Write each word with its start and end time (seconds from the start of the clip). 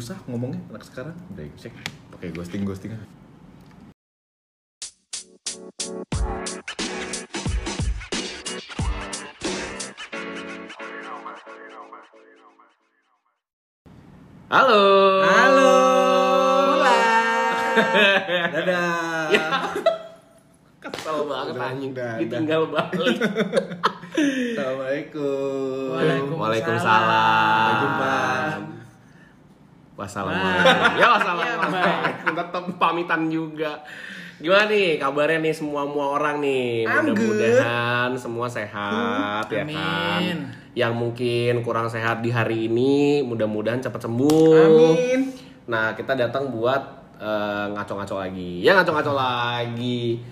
susah 0.00 0.16
ngomongnya 0.24 0.56
anak 0.72 0.80
sekarang 0.88 1.12
brengsek 1.36 1.76
pakai 2.08 2.32
ghosting 2.32 2.64
ghosting 2.64 2.96
Halo. 14.48 14.82
Halo. 15.20 15.72
dadah 18.56 19.68
Kesel 20.80 21.18
banget 21.28 21.54
anjing. 21.60 21.92
Ditinggal 21.92 22.72
balik. 22.72 23.20
assalamualaikum 24.56 25.92
Waalaikumsalam. 25.92 26.40
Waalaikumsalam. 26.40 27.68
Sampai 27.68 27.74
jumpa. 27.84 28.69
Wassalamualaikum. 30.00 30.96
Ya 30.96 31.06
wassalamualaikum. 31.10 32.32
Tetap 32.32 32.64
pamitan 32.76 33.28
juga. 33.28 33.76
Gimana 34.40 34.64
nih 34.66 34.96
kabarnya 34.96 35.38
nih 35.38 35.52
semua 35.52 35.84
semua 35.84 36.16
orang 36.16 36.40
nih? 36.40 36.88
Mudah-mudahan 36.88 38.10
semua 38.16 38.48
sehat 38.48 39.44
ya 39.46 39.68
kan. 39.68 40.16
Amin. 40.16 40.38
Yang 40.72 40.92
mungkin 40.96 41.52
kurang 41.60 41.86
sehat 41.86 42.24
di 42.24 42.32
hari 42.32 42.64
ini 42.64 43.20
mudah-mudahan 43.20 43.78
cepat 43.78 44.00
sembuh. 44.00 44.56
Amin. 44.56 45.20
Nah, 45.68 45.92
kita 45.92 46.16
datang 46.16 46.48
buat 46.48 46.80
eh, 47.14 47.66
ngaco-ngaco 47.70 48.16
lagi. 48.16 48.64
Ya 48.64 48.72
ngaco-ngaco 48.74 49.12
lagi. 49.12 50.24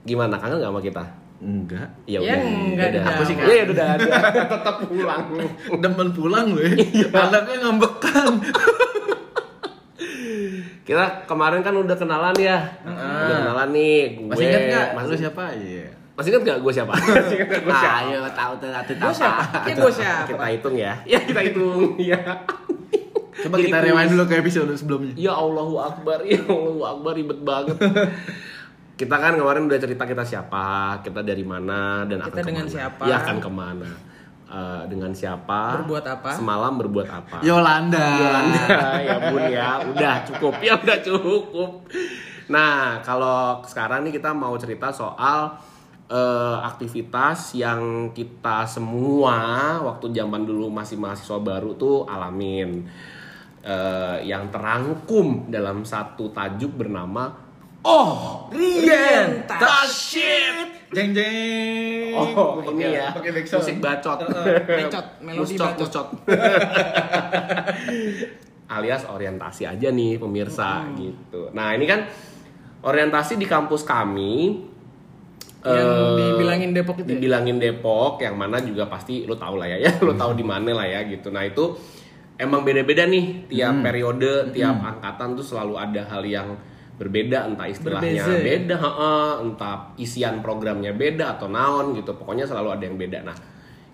Gimana 0.00 0.40
kangen 0.40 0.56
gak 0.58 0.72
sama 0.72 0.80
kita? 0.80 1.04
enggak 1.40 1.88
Ya 2.04 2.20
Ya, 2.20 2.36
udah. 2.36 2.40
enggak 2.44 2.88
Udah. 2.90 3.00
ada. 3.00 3.10
Aku 3.10 3.22
sih 3.24 3.32
Iya, 3.34 3.62
udah 3.66 3.86
ada. 3.90 4.08
Tetap 4.52 4.76
pulang. 4.82 5.24
demen 5.74 6.08
pulang 6.10 6.46
loh 6.52 6.60
ya. 6.60 6.76
anaknya 7.10 7.56
ngambekan 7.60 8.32
Kita 10.90 11.04
kemarin 11.30 11.62
kan 11.62 11.70
udah 11.70 11.94
kenalan 11.94 12.34
ya. 12.34 12.58
Udah 12.82 13.36
kenalan 13.46 13.68
nih. 13.70 14.18
Gue 14.18 14.26
masih 14.26 14.44
inget 14.50 14.62
nggak 14.66 14.86
Masih, 14.98 15.06
lu 15.06 15.16
siapa 15.22 15.44
iya 15.54 15.88
masih 16.20 16.36
inget 16.36 16.42
gak 16.52 16.58
gue 16.60 16.72
siapa? 16.76 16.92
masih 17.16 17.34
inget 17.40 17.48
gak 17.48 17.62
gue 17.64 17.72
siapa? 17.80 18.00
ayo 18.04 18.18
tahu 18.36 18.52
tuh 18.60 18.68
nanti 18.68 18.92
Gue 18.92 19.14
siapa? 19.16 19.42
Ya 19.64 19.72
gue 19.72 19.92
siapa? 19.92 20.26
Kita 20.28 20.46
hitung 20.52 20.76
ya. 20.76 20.92
Ya 21.08 21.18
kita 21.24 21.40
hitung. 21.40 21.96
Ya. 22.10 22.20
coba 23.40 23.56
Jadi 23.56 23.72
kita 23.72 23.78
rewind 23.80 24.10
dulu 24.12 24.24
ke 24.28 24.34
episode 24.36 24.68
sebelumnya 24.76 25.16
Ya 25.16 25.32
Allahu 25.32 25.80
Akbar, 25.80 26.20
ya 26.28 26.44
Allahu 26.44 26.82
Akbar 26.84 27.16
ribet 27.16 27.40
banget. 27.40 27.78
kita 29.00 29.16
kan 29.16 29.32
kemarin 29.32 29.64
udah 29.64 29.80
cerita 29.80 30.04
kita 30.04 30.28
siapa, 30.28 31.00
kita 31.00 31.24
dari 31.24 31.40
mana 31.40 32.04
dan 32.04 32.20
akan 32.20 32.36
Kita 32.36 32.44
dengan 32.44 32.66
ke 32.66 32.68
mana. 32.68 32.76
siapa. 32.76 33.02
Ya 33.08 33.14
akan 33.16 33.36
ke 33.40 33.48
mana. 33.48 33.88
Eh, 34.50 34.82
dengan 34.90 35.14
siapa? 35.14 35.78
Berbuat 35.78 36.04
apa? 36.10 36.34
Semalam 36.34 36.74
berbuat 36.74 37.06
apa? 37.06 37.38
Yolanda 37.38 38.02
Yolanda 38.18 38.98
ya 38.98 39.16
bun 39.30 39.46
ya, 39.46 39.78
udah 39.86 40.14
cukup 40.26 40.58
ya 40.58 40.74
udah 40.74 40.98
cukup. 40.98 41.86
Nah 42.50 42.98
kalau 43.06 43.62
sekarang 43.62 44.02
nih 44.02 44.18
kita 44.18 44.34
mau 44.34 44.58
cerita 44.58 44.90
soal 44.90 45.54
eh, 46.10 46.58
aktivitas 46.66 47.54
yang 47.54 48.10
kita 48.10 48.66
semua 48.66 49.78
waktu 49.86 50.10
zaman 50.10 50.42
dulu 50.42 50.66
masih 50.66 50.98
mahasiswa 50.98 51.38
baru 51.38 51.78
tuh 51.78 52.10
alamin. 52.10 52.90
Eh, 53.62 54.18
yang 54.26 54.50
terangkum 54.50 55.46
dalam 55.46 55.86
satu 55.86 56.34
tajuk 56.34 56.74
bernama 56.74 57.28
Oh 57.86 58.50
Tashit. 59.46 60.79
Jeng 60.90 61.10
jeng. 61.14 62.12
Oh 62.14 62.58
ini 62.74 62.98
ya 62.98 63.14
pakai 63.14 63.30
backsound. 63.30 63.62
musik 63.62 63.76
bacot. 63.78 64.18
Bacot, 64.68 65.06
melodi 65.22 65.54
Muscot, 65.54 65.70
bacot. 65.78 65.78
muscot. 65.78 66.08
alias 68.70 69.02
orientasi 69.10 69.66
aja 69.66 69.88
nih 69.90 70.18
pemirsa 70.22 70.86
gitu. 70.94 71.50
Nah 71.50 71.74
ini 71.74 71.90
kan 71.90 72.06
orientasi 72.86 73.34
di 73.34 73.46
kampus 73.46 73.82
kami 73.82 74.66
Yang 75.60 75.90
eh, 75.92 76.16
dibilangin 76.16 76.70
Depok 76.72 76.96
itu 77.04 77.04
ya? 77.04 77.12
dibilangin 77.20 77.56
Depok 77.60 78.16
yang 78.24 78.32
mana 78.32 78.64
juga 78.64 78.88
pasti 78.88 79.28
lo 79.28 79.36
tau 79.36 79.60
lah 79.60 79.68
ya 79.68 79.76
ya. 79.76 79.92
Lo 80.00 80.16
tau 80.16 80.32
di 80.32 80.40
mana 80.46 80.72
lah 80.72 80.88
ya 80.88 81.04
gitu. 81.04 81.28
Nah 81.28 81.44
itu 81.44 81.76
emang 82.40 82.64
beda-beda 82.64 83.04
nih. 83.04 83.44
Tiap 83.50 83.84
periode 83.84 84.54
tiap 84.56 84.80
angkatan 84.80 85.36
tuh 85.36 85.44
selalu 85.44 85.74
ada 85.76 86.02
hal 86.08 86.22
yang 86.24 86.48
berbeda 87.00 87.48
entah 87.48 87.64
istilahnya 87.64 88.12
Berbeza 88.12 88.32
ya? 88.36 88.44
beda 88.44 88.76
heeh, 88.76 89.30
entah 89.48 89.76
isian 89.96 90.44
programnya 90.44 90.92
beda 90.92 91.40
atau 91.40 91.48
naon 91.48 91.96
gitu 91.96 92.12
pokoknya 92.12 92.44
selalu 92.44 92.76
ada 92.76 92.84
yang 92.84 93.00
beda 93.00 93.24
nah 93.24 93.36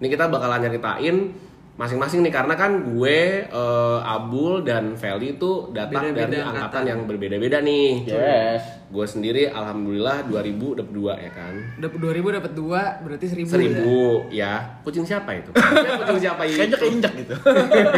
ini 0.03 0.07
kita 0.11 0.27
bakalan 0.27 0.67
nyeritain 0.67 1.31
masing-masing 1.77 2.25
nih 2.25 2.33
karena 2.33 2.57
kan 2.57 2.73
gue 2.89 3.19
eh, 3.47 3.99
Abul 4.03 4.65
dan 4.65 4.97
Feli 4.97 5.37
itu 5.37 5.71
datang 5.77 6.11
Beda-beda 6.11 6.25
dari 6.27 6.41
angkatan. 6.41 6.57
angkatan 6.57 6.83
yang 6.89 7.01
berbeda-beda 7.07 7.59
nih 7.63 7.89
yes 8.09 8.63
gue 8.87 9.07
sendiri 9.07 9.51
alhamdulillah 9.51 10.31
2000 10.31 10.79
dapet 10.79 10.93
dua 10.95 11.13
ya 11.19 11.31
kan? 11.35 11.55
Dapat 11.83 11.99
2000 11.99 12.39
dapat 12.39 12.53
2 12.55 13.03
berarti 13.03 13.27
1000. 13.27 13.51
seribu 13.51 14.31
ya. 14.31 14.79
Kucing 14.87 15.03
siapa 15.03 15.35
itu? 15.35 15.51
Ya, 15.59 15.91
kucing 15.99 16.21
siapa 16.23 16.43
itu 16.47 16.55
kayaknya 16.55 16.79
keinjak 16.79 17.13
gitu. 17.19 17.35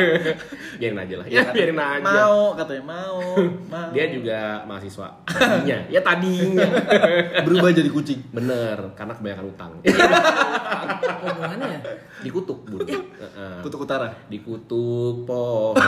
Biarin 0.81 0.99
aja 1.04 1.15
lah. 1.21 1.26
Ya 1.28 1.43
biarin 1.53 1.76
aja. 1.76 2.04
mau 2.09 2.56
katanya 2.56 2.84
mau 2.88 3.21
mau. 3.69 3.88
Dia 3.93 4.04
juga 4.09 4.65
mahasiswa 4.65 5.09
tadinya. 5.28 5.78
Ya 5.93 6.00
tadinya. 6.00 6.69
Berubah 7.47 7.69
jadi 7.69 7.91
kucing. 7.93 8.25
Bener 8.32 8.97
karena 8.97 9.12
kebanyakan 9.12 9.47
utang. 9.53 9.72
Hubungannya 9.84 11.66
ya? 11.69 11.81
dikutuk 12.19 12.66
bun 12.66 12.82
Heeh. 12.82 13.62
kutub 13.62 13.87
utara? 13.87 14.10
Dikutuk 14.26 15.22
pohon 15.22 15.78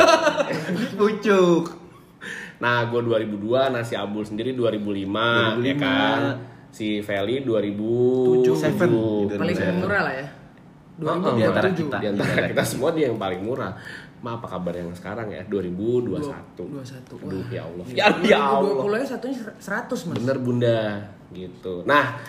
pucuk 0.99 1.80
nah 2.61 2.85
gue 2.85 3.01
2002 3.01 3.73
nah 3.73 3.81
si 3.81 3.97
Abul 3.97 4.23
sendiri 4.23 4.53
2005, 4.53 5.09
ya 5.09 5.57
2005. 5.57 5.81
kan 5.81 6.21
si 6.71 7.01
Feli 7.01 7.43
2007 7.43 8.53
Seven. 8.55 8.91
Paling 9.33 9.57
Seven. 9.57 9.77
murah 9.81 10.03
lah 10.05 10.15
ya. 10.15 10.27
Oh, 11.01 11.17
2000 11.17 11.33
di 11.33 11.43
antara 11.43 11.69
2007. 11.73 11.81
kita. 11.81 11.97
di 11.97 12.07
antara 12.07 12.41
kita 12.47 12.63
semua 12.63 12.93
dia 12.93 13.09
yang 13.09 13.17
paling 13.17 13.41
murah. 13.41 13.73
Ma 14.21 14.37
apa 14.37 14.47
kabar 14.47 14.77
yang 14.77 14.93
sekarang 14.93 15.33
ya? 15.33 15.41
2021. 15.49 16.61
21. 16.61 17.25
Aduh 17.25 17.45
ya 17.49 17.65
Allah. 17.65 17.85
Ya, 17.89 18.07
ya 18.21 18.39
Allah. 18.53 18.77
2020 18.85 19.01
nya 19.01 19.07
satunya 19.09 19.37
100 19.57 20.09
mas. 20.13 20.17
Bener 20.21 20.37
Bunda 20.37 20.81
gitu. 21.33 21.89
Nah, 21.89 22.21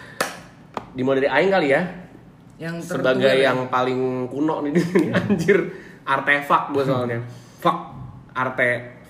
dimulai 0.96 1.20
dari 1.20 1.30
aing 1.30 1.52
kali 1.52 1.68
ya. 1.76 1.82
Yang 2.56 2.96
Sebagai 2.96 3.36
ya. 3.36 3.52
yang 3.52 3.68
paling 3.68 4.32
kuno 4.32 4.64
nih 4.64 4.72
di 4.72 4.82
sini 4.88 5.08
anjir. 5.12 5.60
Artefak 6.08 6.72
gue 6.72 6.84
soalnya. 6.88 7.20
Fuck. 7.60 7.92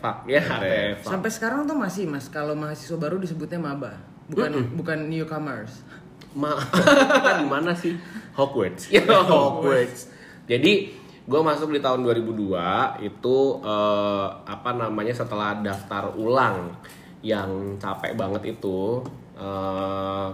Artefak 0.01 0.17
ya, 0.25 0.41
artefak. 0.41 1.11
Sampai 1.13 1.29
sekarang 1.29 1.69
tuh 1.69 1.77
masih 1.77 2.09
mas 2.09 2.25
kalau 2.33 2.57
mahasiswa 2.57 2.97
baru 2.97 3.21
disebutnya 3.21 3.61
maba. 3.61 3.93
Bukan 4.25 4.73
bukan 4.73 4.97
newcomers. 5.13 5.85
Ma 6.33 6.57
di 7.41 7.45
mana 7.45 7.77
sih? 7.77 7.93
Hogwarts. 8.33 8.89
Ya, 8.93 9.05
Hogwarts. 9.05 10.09
Jadi 10.49 10.97
gue 11.21 11.41
masuk 11.45 11.69
di 11.69 11.77
tahun 11.77 12.01
2002 12.01 13.05
itu 13.05 13.37
eh, 13.61 14.27
apa 14.41 14.69
namanya 14.73 15.13
setelah 15.13 15.61
daftar 15.61 16.17
ulang 16.17 16.73
yang 17.21 17.77
capek 17.77 18.17
banget 18.17 18.57
itu 18.57 19.05
eh, 19.37 20.27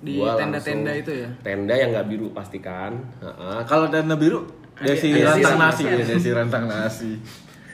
Di 0.00 0.16
tenda-tenda 0.16 0.96
itu 0.96 1.12
ya? 1.12 1.28
Tenda 1.44 1.76
yang 1.76 1.92
nggak 1.92 2.08
biru 2.08 2.32
pastikan. 2.32 2.96
Heeh. 3.20 3.68
kalau 3.68 3.92
dana 3.92 4.16
biru 4.16 4.48
desi 4.80 5.12
Desi 5.12 5.20
rantang 5.20 5.60
nasi 5.60 5.82
nasi. 5.84 5.92
ya 5.92 6.04
desi 6.08 6.30
rantang 6.32 6.64
nasi 6.64 7.12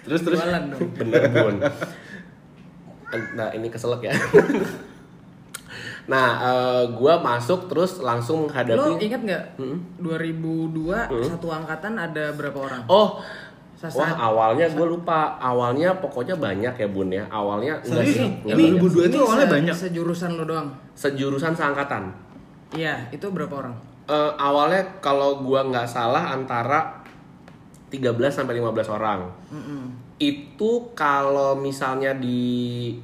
terus 0.07 0.23
terus 0.23 0.39
Jualan 0.39 0.63
dong. 0.71 0.81
Bener 0.99 1.23
bun. 1.29 1.57
Nah 3.35 3.49
ini 3.51 3.67
keselak 3.67 4.01
ya. 4.01 4.15
nah, 6.07 6.29
eh, 6.39 6.83
gua 6.95 7.19
masuk 7.19 7.67
terus 7.67 7.99
langsung 7.99 8.47
Lo 8.47 8.49
menghadapi. 8.49 9.03
ingat 9.03 9.21
nggak? 9.21 9.45
2002 9.99 11.11
satu 11.27 11.49
angkatan 11.51 11.99
ada 11.99 12.31
berapa 12.31 12.55
orang? 12.57 12.83
Oh, 12.87 13.19
Sasa- 13.75 13.99
wah 13.99 14.13
awalnya 14.17 14.71
gue 14.71 14.87
lupa. 14.87 15.37
Awalnya 15.37 15.99
pokoknya 15.99 16.39
banyak 16.39 16.73
ya 16.73 16.89
bun 16.89 17.11
ya. 17.11 17.27
Awalnya 17.29 17.77
enggak 17.83 18.07
Serius? 18.07 18.17
sih. 18.17 18.29
Ini 18.47 18.63
enggak 18.73 18.81
banyak. 18.81 18.95
2002 18.97 19.11
itu 19.11 19.19
awalnya 19.21 19.45
se- 19.45 19.53
banyak. 19.53 19.75
Sejurusan 19.77 20.31
lo 20.33 20.45
doang. 20.45 20.69
Sejurusan 20.95 21.53
seangkatan. 21.53 22.03
Iya, 22.73 23.11
itu 23.11 23.27
berapa 23.29 23.53
orang? 23.53 23.75
Eh, 24.07 24.33
awalnya 24.37 24.81
kalau 24.99 25.39
gua 25.41 25.67
nggak 25.67 25.85
salah 25.85 26.31
antara 26.31 27.03
13 27.89 28.03
sampai 28.33 28.59
15 28.59 28.91
orang. 28.91 29.31
Itu 30.17 30.91
kalau 30.97 31.55
misalnya 31.55 32.17
di 32.17 32.97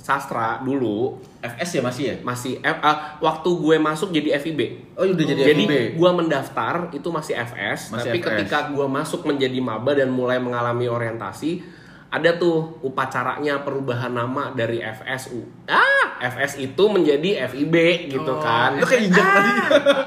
sastra 0.00 0.64
dulu 0.64 1.20
FS 1.44 1.76
ya 1.76 1.82
masih 1.84 2.04
ya 2.08 2.14
masih 2.24 2.56
F, 2.60 2.78
ah, 2.80 3.20
waktu 3.20 3.48
gue 3.52 3.76
masuk 3.76 4.12
jadi 4.12 4.40
FIB. 4.40 4.60
oh 4.96 5.04
udah 5.04 5.24
jadi 5.28 5.40
Jadi 5.52 5.64
FIB 5.64 5.72
gua 6.00 6.16
mendaftar 6.16 6.88
itu 6.92 7.08
masih 7.12 7.36
FS, 7.36 7.92
Masih 7.92 8.08
tapi 8.08 8.18
FS. 8.20 8.26
ketika 8.32 8.72
gua 8.72 8.88
masuk 8.88 9.28
menjadi 9.28 9.60
maba 9.60 9.92
dan 9.92 10.08
mulai 10.08 10.40
mengalami 10.40 10.88
orientasi, 10.88 11.60
ada 12.10 12.34
tuh 12.34 12.82
upacaranya 12.82 13.62
perubahan 13.62 14.10
nama 14.10 14.50
dari 14.50 14.82
FSU. 14.82 15.46
Ah, 15.64 16.18
FS 16.18 16.58
itu 16.58 16.82
menjadi 16.84 17.46
FIB 17.46 17.74
gitu 18.10 18.26
Oh. 18.26 18.42
kan. 18.42 18.74
lo 18.74 18.84
kayak 18.84 19.06
injak 19.06 19.22
tadi 19.24 19.50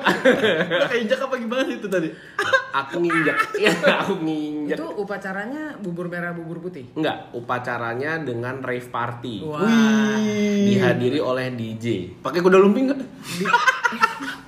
lo 0.75 0.85
kayak 0.85 1.01
injak 1.01 1.19
apa 1.19 1.35
gimana 1.39 1.63
itu 1.65 1.88
tadi 1.88 2.11
aku 2.73 2.95
nginjek. 3.00 3.38
Iya, 3.55 3.71
aku 3.97 4.13
nginjek. 4.19 4.75
Itu 4.75 4.85
upacaranya 5.00 5.79
bubur 5.79 6.11
merah 6.11 6.35
bubur 6.35 6.59
putih. 6.59 6.91
Enggak, 6.91 7.31
upacaranya 7.31 8.19
dengan 8.19 8.59
rave 8.59 8.91
party. 8.91 9.47
Wah. 9.47 9.63
Dihadiri 10.67 11.17
oleh 11.17 11.56
DJ. 11.56 12.19
Pakai 12.19 12.44
kuda 12.44 12.59
lumping 12.59 12.91
nggak? 12.91 12.99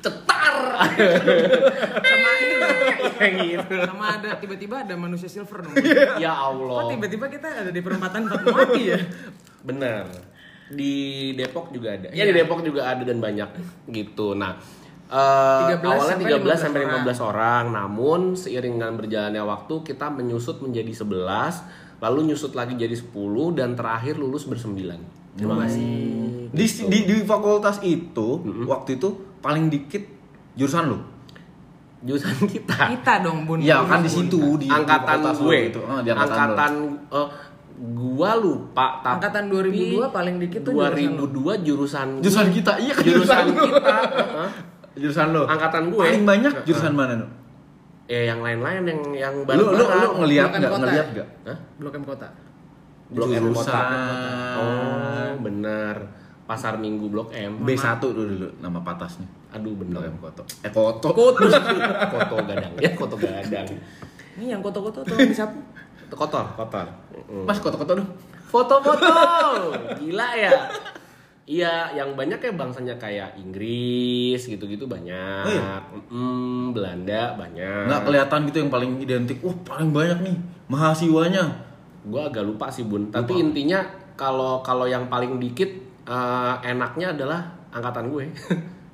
Cetar. 0.00 0.54
Sama. 2.00 2.30
Kayak 3.16 3.32
gitu. 3.38 3.74
Sama 3.82 4.04
ada 4.16 4.30
tiba-tiba 4.36 4.80
ada 4.80 4.94
manusia 4.94 5.28
silver 5.28 5.60
dong. 5.62 5.74
Ya 6.16 6.32
Kok 6.32 6.46
Allah. 6.56 6.80
tiba-tiba 6.90 7.26
kita 7.28 7.46
ada 7.48 7.70
di 7.70 7.80
perempatan 7.80 8.26
Fatmawati 8.26 8.82
ya? 8.86 8.98
Bener. 9.62 10.04
Di 10.70 10.92
Depok 11.34 11.68
juga 11.70 11.92
ada. 11.92 12.08
Ya 12.10 12.24
di 12.24 12.32
Iya. 12.32 12.44
Depok 12.44 12.60
juga 12.62 12.86
ada 12.86 13.02
dan 13.02 13.18
banyak 13.18 13.50
gitu. 13.88 14.32
Nah, 14.32 14.56
eh 15.06 15.74
13 15.74 15.82
awalnya 15.82 16.16
sampai 16.16 16.30
13 16.38 16.56
sampai 16.56 16.80
15 16.86 17.18
15 17.18 17.20
orang. 17.20 17.64
Namun 17.70 18.20
seiring 18.34 18.74
dengan 18.78 18.94
berjalannya 18.96 19.42
waktu 19.42 19.74
kita 19.82 20.06
menyusut 20.08 20.62
menjadi 20.62 20.92
11, 20.94 21.66
lalu 21.98 22.32
nyusut 22.32 22.54
lagi 22.54 22.74
jadi 22.74 22.94
10 22.94 23.12
dan 23.52 23.74
terakhir 23.74 24.16
lulus 24.16 24.46
bersembilan. 24.46 25.00
Terima 25.30 25.60
kasih. 25.60 25.84
Di, 26.50 26.66
di 26.86 26.98
di 27.04 27.16
fakultas 27.22 27.78
itu 27.82 28.28
waktu 28.66 28.98
itu 28.98 29.29
paling 29.40 29.66
dikit 29.66 30.04
jurusan 30.54 30.84
lu. 30.86 30.98
Jurusan 32.00 32.32
kita. 32.52 32.76
Kita 32.90 33.12
dong 33.20 33.44
bun. 33.44 33.58
Iya 33.58 33.82
kan 33.82 34.00
di 34.00 34.08
situ 34.08 34.56
di 34.56 34.66
angkatan 34.66 35.20
gue 35.34 35.56
gitu. 35.68 35.80
Oh, 35.82 36.00
di 36.00 36.08
angkatan, 36.08 36.36
angkatan, 36.48 36.72
eh, 37.10 37.28
gua 37.80 38.36
lupa 38.36 39.00
tapi 39.00 39.14
Angkatan 39.16 39.44
2002 39.48 40.04
paling 40.10 40.36
dikit 40.38 40.60
tuh 40.62 40.72
jurusan 40.74 41.16
lu. 41.16 41.26
2002 41.56 41.64
jurusan 41.64 42.08
Jurusan 42.20 42.46
kita, 42.50 42.72
iya 42.76 42.92
kan 42.92 43.02
jurusan 43.02 43.44
jurusan 43.46 43.46
kita 43.66 43.96
heeh. 44.10 44.50
Jurusan 44.96 45.26
lu. 45.30 45.42
angkatan 45.44 45.82
gue 45.88 46.02
Paling 46.02 46.24
banyak 46.24 46.52
jurusan 46.62 46.92
mana 46.92 47.14
lu? 47.16 47.26
eh 48.04 48.26
yang 48.26 48.42
lain-lain 48.42 48.82
yang 48.84 49.00
yang 49.14 49.34
Lu 49.38 49.46
lu 49.46 49.64
lu 49.70 49.84
bareng-bareng. 49.86 50.12
ngeliat 50.18 50.48
Bukan 50.50 50.60
nggak 50.60 50.92
ya? 50.92 51.04
nggak? 51.08 51.28
Hah? 51.46 51.58
Blok 51.78 51.94
M 51.94 52.04
kota. 52.04 52.28
Blok 53.08 53.28
M 53.30 53.44
kota. 53.48 53.80
Jurusan. 53.80 54.56
oh 54.58 55.30
bener 55.40 55.96
pasar 56.50 56.74
minggu 56.74 57.06
blok 57.06 57.30
M 57.30 57.62
B1 57.62 57.78
dulu 58.02 58.26
dulu 58.26 58.48
nama 58.58 58.78
patasnya. 58.80 59.22
aduh 59.48 59.70
Blok 59.72 60.02
bener 60.02 60.10
M 60.10 60.18
Koto. 60.18 60.42
Eh 60.60 60.70
Koto. 60.70 61.08
koto 61.08 61.46
koto 62.12 62.34
gadang 62.42 62.74
ya 62.76 62.90
koto 62.92 63.14
gadang 63.14 63.66
Ini 64.32 64.46
yang 64.48 64.60
koto-koto 64.60 65.00
tuh 65.00 65.14
disapu. 65.20 65.62
kotor 66.08 66.42
kotor 66.52 66.86
Mm. 67.22 67.46
Mas 67.46 67.60
Koto-Koto 67.60 67.94
dong. 67.94 68.10
foto-foto 68.42 69.06
gila 69.96 70.34
ya 70.34 70.50
Iya, 71.42 71.90
yang 71.92 72.14
banyak 72.14 72.38
kayak 72.38 72.54
bangsanya 72.54 72.94
kayak 72.96 73.34
Inggris 73.36 74.38
gitu-gitu 74.40 74.86
banyak, 74.86 75.42
Oh 75.42 75.50
iya? 75.50 75.82
Mm, 76.08 76.70
Belanda 76.70 77.34
banyak. 77.34 77.86
Nggak 77.86 78.02
kelihatan 78.04 78.40
gitu 78.44 78.56
yang 78.60 78.70
paling 78.70 78.90
identik. 78.96 79.38
Wah, 79.40 79.54
paling 79.64 79.90
banyak 79.90 80.18
nih 80.22 80.36
mahasiswanya. 80.66 81.42
Gue 82.02 82.22
agak 82.22 82.42
lupa 82.44 82.66
sih 82.66 82.82
bun, 82.82 83.10
tapi 83.10 83.34
intinya 83.36 83.82
kalau 84.14 84.58
kalau 84.60 84.86
yang 84.86 85.06
paling 85.06 85.36
dikit 85.36 85.66
eh, 86.10 86.54
enaknya 86.66 87.14
adalah 87.14 87.40
angkatan 87.70 88.10
gue, 88.10 88.24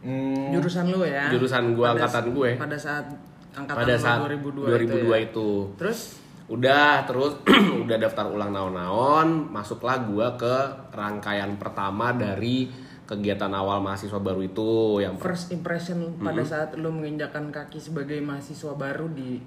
Hmm. 0.07 0.55
Jurusan 0.55 0.87
lu 0.87 1.03
ya. 1.03 1.27
jurusan 1.27 1.75
gue, 1.75 1.83
Pada- 1.83 1.99
angkatan 1.99 2.31
gue. 2.31 2.51
Pada 2.55 2.79
saat 2.79 3.07
angkatan 3.51 3.83
Pada 3.83 3.95
saat 3.97 4.19
2002, 4.23 4.71
2002 4.71 4.87
itu. 4.87 5.03
ya. 5.03 5.19
itu. 5.19 5.49
Terus 5.75 6.01
Udah, 6.47 7.03
terus 7.03 7.35
udah 7.83 7.97
daftar 7.99 8.31
ulang 8.31 8.55
naon-naon, 8.55 9.51
masuklah 9.51 9.99
gua 10.07 10.39
ke 10.39 10.55
rangkaian 10.95 11.59
pertama 11.59 12.15
dari 12.15 12.71
kegiatan 13.03 13.51
awal 13.51 13.83
mahasiswa 13.83 14.15
baru 14.15 14.47
itu 14.47 15.03
yang 15.03 15.19
first 15.19 15.51
impression 15.51 16.15
pada 16.17 16.47
saat 16.47 16.79
lu 16.79 16.87
menginjakan 16.89 17.51
kaki 17.51 17.83
sebagai 17.83 18.23
mahasiswa 18.23 18.79
baru 18.79 19.11
di 19.11 19.43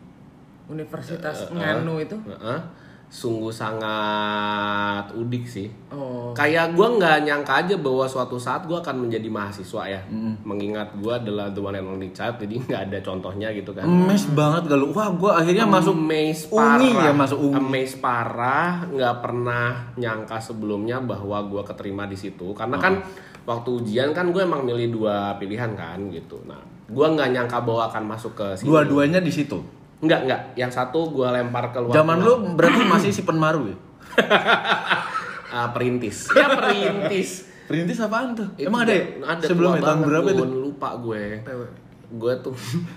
Universitas 0.68 1.48
Nganu 1.50 2.00
itu. 2.00 2.20
Heeh. 2.20 2.60
Sungguh 3.10 3.50
sangat 3.50 5.10
udik 5.18 5.42
sih. 5.50 5.66
Oh. 5.90 6.30
Kayak 6.38 6.78
gua 6.78 6.94
nggak 6.94 7.26
nyangka 7.26 7.66
aja 7.66 7.76
bahwa 7.82 8.06
suatu 8.06 8.38
saat 8.38 8.70
gua 8.70 8.86
akan 8.86 9.10
menjadi 9.10 9.26
mahasiswa 9.26 9.82
ya. 9.90 10.02
Mengingat 10.46 10.94
gua 11.02 11.18
adalah 11.18 11.50
the 11.50 11.58
one 11.58 11.74
and 11.74 11.90
only 11.90 12.14
child, 12.14 12.38
jadi 12.38 12.62
nggak 12.62 12.82
ada 12.86 12.98
contohnya 13.02 13.50
gitu 13.50 13.74
kan. 13.74 13.90
Emes 13.90 14.30
banget 14.38 14.70
gak 14.70 14.78
lu? 14.78 14.94
Wah, 14.94 15.10
gua 15.18 15.42
akhirnya 15.42 15.66
masuk 15.66 15.98
Amaze 15.98 16.46
Ungi 16.54 16.94
parah. 16.94 17.06
ya 17.10 17.14
masuk 17.18 17.40
Ungi. 17.50 17.58
Amaze 17.58 17.96
parah, 17.98 18.74
nggak 18.86 19.16
pernah 19.26 19.66
nyangka 19.98 20.38
sebelumnya 20.38 21.02
bahwa 21.02 21.42
gua 21.50 21.66
keterima 21.66 22.06
di 22.06 22.16
situ. 22.16 22.54
Karena 22.54 22.78
kan 22.78 23.02
waktu 23.50 23.70
ujian 23.82 24.14
kan 24.14 24.30
gue 24.30 24.46
emang 24.46 24.62
milih 24.62 24.94
dua 24.94 25.34
pilihan 25.42 25.74
kan 25.74 25.98
gitu. 26.14 26.38
Nah, 26.46 26.62
gua 26.86 27.10
nggak 27.18 27.34
nyangka 27.34 27.58
bahwa 27.66 27.90
akan 27.90 28.04
masuk 28.06 28.38
ke 28.38 28.54
sini. 28.54 28.70
Dua-duanya 28.70 29.18
di 29.18 29.34
situ. 29.34 29.79
Enggak, 30.00 30.20
enggak. 30.24 30.42
Yang 30.56 30.72
satu 30.74 31.10
gua 31.10 31.32
lempar 31.32 31.70
keluar. 31.70 31.92
Zaman 31.92 32.18
lu 32.20 32.34
berarti 32.56 32.84
masih 32.84 33.12
si 33.12 33.24
penmaru 33.24 33.68
ya? 33.68 33.78
Ah, 35.50 35.74
perintis. 35.74 36.30
Ya 36.30 36.46
perintis. 36.48 37.50
Perintis 37.66 37.98
apaan 37.98 38.38
tuh? 38.38 38.46
Itu 38.54 38.70
Emang 38.70 38.86
ada 38.86 38.94
ya? 38.94 39.06
Ada 39.24 39.46
Sebelumnya 39.50 39.82
tua 39.82 39.88
tahun 39.88 39.98
banget, 39.98 40.06
berapa 40.06 40.28
itu? 40.30 40.38
Bun. 40.40 40.52
Lupa 40.62 40.90
gue. 41.02 41.24
Gue 42.10 42.34
tuh 42.42 42.54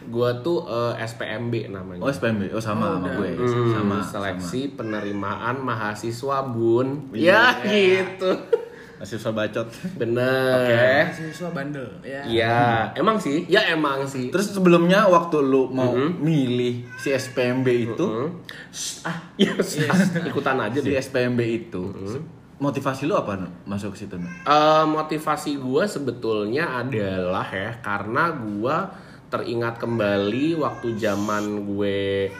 gue 0.07 0.31
tuh 0.41 0.59
eh, 0.65 0.95
SPMB 1.01 1.55
namanya. 1.69 2.01
Oh 2.01 2.09
SPMB, 2.09 2.53
oh 2.53 2.61
sama 2.61 2.85
Oh, 2.87 2.93
sama 2.99 3.09
gue, 3.15 3.31
Hmm, 3.37 3.73
sama 3.73 3.97
seleksi 4.01 4.73
penerimaan 4.73 5.61
mahasiswa 5.61 6.45
bun 6.47 7.09
Iya. 7.09 7.57
ya 7.61 7.69
gitu 7.69 8.33
sama. 8.33 8.72
Mahasiswa 9.03 9.35
bacot. 9.35 9.67
bener 9.99 10.63
Mahasiswa 11.11 11.51
bandel 11.51 11.91
ya. 12.01 12.23
Iya 12.23 12.63
emang 12.95 13.19
sih 13.19 13.43
ya 13.45 13.67
emang 13.69 14.07
sih 14.07 14.31
Terus 14.31 14.55
sebelumnya 14.55 15.05
waktu 15.05 15.43
lu 15.43 15.67
mau 15.69 15.91
Mm-hmm. 15.91 16.13
milih 16.17 16.75
si 16.95 17.11
SPMB 17.11 17.67
itu, 17.67 18.07
Hmm. 18.07 18.31
Shh, 18.71 19.03
ah 19.03 19.19
yes. 19.35 19.83
ikutan 20.31 20.55
aja 20.57 20.79
si 20.79 20.87
deh 20.87 20.95
SPMB 20.95 21.41
itu, 21.43 21.83
Mm-hmm. 21.83 22.23
motivasi 22.57 23.05
lu 23.05 23.19
apa 23.19 23.43
masuk 23.65 23.93
ke 23.93 24.07
situ? 24.07 24.15
Nu? 24.15 24.31
Eh, 24.47 24.85
motivasi 24.87 25.59
gue 25.59 25.83
sebetulnya 25.85 26.79
adalah 26.79 27.45
ya 27.45 27.75
karena 27.77 28.31
gue 28.31 28.77
teringat 29.29 29.77
kembali 29.77 30.55
waktu 30.57 30.95
zaman 30.95 31.43
gue 31.67 32.31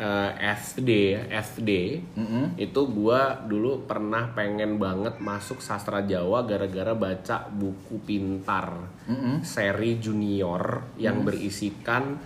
eh, 0.00 0.30
SD 0.56 0.90
SD 1.28 1.70
Mm-mm. 2.16 2.44
itu 2.56 2.80
gue 2.88 3.20
dulu 3.44 3.84
pernah 3.84 4.32
pengen 4.32 4.80
banget 4.80 5.20
masuk 5.20 5.60
sastra 5.60 6.00
Jawa 6.00 6.42
gara-gara 6.42 6.96
baca 6.96 7.44
buku 7.46 8.00
pintar 8.00 8.72
Mm-mm. 9.04 9.44
seri 9.44 10.00
junior 10.00 10.96
yang 10.96 11.20
berisikan 11.20 12.16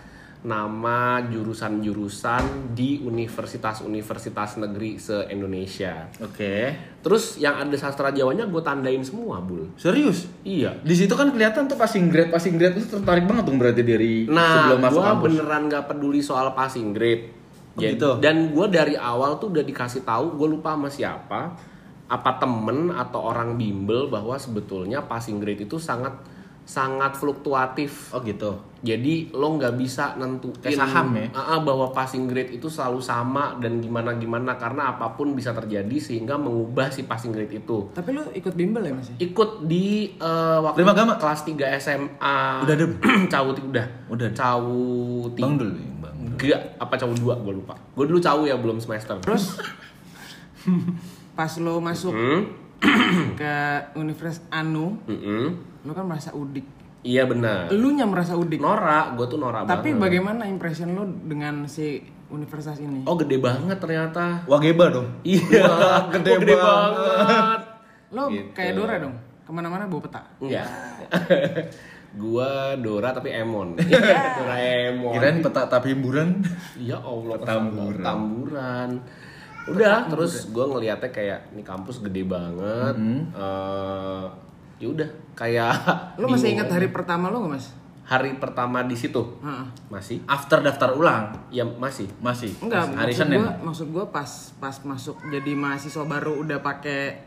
nama 0.45 1.25
jurusan-jurusan 1.25 2.77
di 2.77 3.01
universitas-universitas 3.01 4.61
negeri 4.61 5.01
se-Indonesia. 5.01 6.05
Oke. 6.21 6.77
Terus 7.01 7.41
yang 7.41 7.57
ada 7.57 7.73
sastra 7.75 8.13
Jawanya 8.13 8.45
gue 8.45 8.61
tandain 8.61 9.01
semua, 9.01 9.41
Bul. 9.41 9.73
Serius? 9.75 10.29
Iya. 10.45 10.77
Di 10.85 10.93
situ 10.93 11.17
kan 11.17 11.33
kelihatan 11.33 11.65
tuh 11.65 11.81
passing 11.81 12.13
grade, 12.13 12.29
passing 12.29 12.61
grade 12.61 12.77
itu 12.77 12.93
tertarik 12.93 13.25
banget 13.25 13.49
dong 13.49 13.57
berarti 13.57 13.81
dari 13.81 14.29
Nah, 14.29 14.69
sebelum 14.69 14.81
masuk 14.85 14.93
gue 14.95 15.09
kampus. 15.09 15.25
beneran 15.33 15.63
gak 15.67 15.85
peduli 15.89 16.21
soal 16.21 16.53
passing 16.53 16.93
grade. 16.93 17.25
Begitu. 17.75 18.09
Dan 18.23 18.55
gue 18.55 18.67
dari 18.71 18.95
awal 18.95 19.39
tuh 19.43 19.51
udah 19.51 19.65
dikasih 19.67 20.07
tahu, 20.07 20.39
gue 20.39 20.49
lupa 20.59 20.79
sama 20.79 20.89
siapa, 20.91 21.41
apa 22.07 22.31
temen 22.39 22.95
atau 22.95 23.21
orang 23.33 23.59
bimbel 23.59 24.07
bahwa 24.07 24.39
sebetulnya 24.39 25.03
passing 25.05 25.43
grade 25.43 25.67
itu 25.67 25.81
sangat 25.81 26.15
sangat 26.65 27.13
fluktuatif. 27.21 28.09
Oh 28.17 28.25
gitu. 28.25 28.57
Jadi 28.85 29.33
lo 29.33 29.57
nggak 29.57 29.77
bisa 29.81 30.17
nentuin 30.17 30.61
Kayak 30.61 30.81
saham 30.81 31.13
ya. 31.17 31.29
Uh, 31.33 31.61
bahwa 31.61 31.93
passing 31.93 32.25
grade 32.25 32.57
itu 32.57 32.69
selalu 32.69 33.01
sama 33.01 33.57
dan 33.61 33.81
gimana 33.81 34.17
gimana 34.17 34.57
karena 34.57 34.97
apa 34.97 35.13
pun 35.17 35.33
bisa 35.37 35.53
terjadi 35.53 35.97
sehingga 36.01 36.41
mengubah 36.41 36.89
si 36.89 37.05
passing 37.05 37.33
grade 37.33 37.53
itu. 37.65 37.93
Tapi 37.93 38.17
lo 38.17 38.29
ikut 38.33 38.53
bimbel 38.57 38.85
ya 38.85 38.93
masih? 38.97 39.15
Ikut 39.21 39.65
di 39.69 40.17
uh, 40.21 40.65
waktu 40.65 40.85
kelas 41.21 41.41
3 41.49 41.81
SMA. 41.81 42.39
Udah 42.65 42.75
ada. 42.77 42.87
cawu 43.33 43.51
udah. 43.53 43.87
Udah. 44.09 44.29
Cawu 44.33 45.33
tiga 46.37 46.57
apa 46.79 46.95
cawu 46.99 47.15
dua 47.15 47.35
gue 47.39 47.53
lupa. 47.55 47.75
Gue 47.95 48.05
dulu 48.11 48.19
cawu 48.21 48.47
ya 48.47 48.57
belum 48.59 48.79
semester. 48.83 49.19
Terus 49.23 49.59
pas 51.39 51.53
lo 51.59 51.83
masuk 51.83 52.15
mm 52.15 52.25
-hmm. 52.81 53.27
ke 53.39 53.55
Universitas 53.99 54.45
Anu, 54.51 54.99
mm 55.07 55.19
-hmm. 55.19 55.45
lo 55.87 55.93
kan 55.93 56.05
merasa 56.07 56.31
udik. 56.33 56.65
Iya 57.05 57.29
benar. 57.29 57.69
Lu 57.69 57.93
nya 57.93 58.09
merasa 58.09 58.33
udik. 58.33 58.65
Nora, 58.65 59.13
gue 59.13 59.27
tuh 59.29 59.37
Nora 59.37 59.69
Tapi 59.69 59.93
banget. 59.93 60.01
bagaimana 60.01 60.49
impression 60.49 60.97
lo 60.97 61.05
dengan 61.05 61.69
si 61.69 62.01
universitas 62.33 62.81
ini? 62.81 63.05
Oh 63.05 63.15
gede 63.21 63.37
banget 63.37 63.77
ternyata. 63.77 64.49
wah 64.49 64.57
geba 64.57 64.89
dong. 64.89 65.09
Iya. 65.21 65.69
Gede, 66.17 66.31
oh, 66.33 66.41
gede 66.41 66.55
banget. 66.57 66.97
banget. 66.97 67.61
Lo 68.09 68.25
gitu. 68.33 68.49
kayak 68.57 68.73
Dora 68.73 68.95
dong. 68.97 69.15
Ke 69.45 69.51
mana-mana 69.53 69.85
bawa 69.85 70.01
peta. 70.01 70.23
Iya. 70.41 70.65
gua 72.15 72.79
Dora 72.79 73.11
tapi 73.11 73.31
Emon. 73.31 73.75
Dora 74.39 74.57
Emon. 74.59 75.13
Kirain 75.15 75.39
peta 75.43 75.67
tapi 75.67 75.93
himburan. 75.93 76.41
Ya 76.79 76.99
Allah, 76.99 77.37
Tamburan. 77.43 78.03
tamburan. 78.03 78.91
Udah, 79.65 80.07
terus 80.07 80.53
gua 80.53 80.69
ngeliatnya 80.69 81.09
kayak 81.09 81.53
ini 81.57 81.63
kampus 81.63 82.05
gede 82.05 82.23
banget. 82.23 82.95
Mm-hmm. 82.95 83.21
Eh, 83.33 84.25
ya 84.79 84.87
udah, 84.91 85.09
kayak 85.35 85.73
Lo 86.21 86.29
masih 86.29 86.55
ingat 86.55 86.69
hari 86.69 86.91
pertama 86.91 87.31
lo 87.31 87.45
gak 87.45 87.59
mas? 87.59 87.67
hari 88.05 88.37
pertama 88.37 88.85
di 88.85 88.93
situ 88.93 89.17
Heeh. 89.41 89.65
masih 89.89 90.21
After 90.29 90.61
daftar 90.61 90.93
ulang 90.93 91.33
ya 91.49 91.65
masih 91.65 92.05
masih 92.21 92.53
Enggak, 92.61 92.93
hari 92.93 93.17
maksud 93.17 93.25
Senin. 93.25 93.41
gua, 93.41 93.53
maksud 93.65 93.87
gua 93.89 94.05
pas 94.13 94.29
pas 94.61 94.77
masuk 94.85 95.17
jadi 95.33 95.53
mahasiswa 95.57 96.05
baru 96.05 96.37
udah 96.45 96.61
pakai 96.61 97.25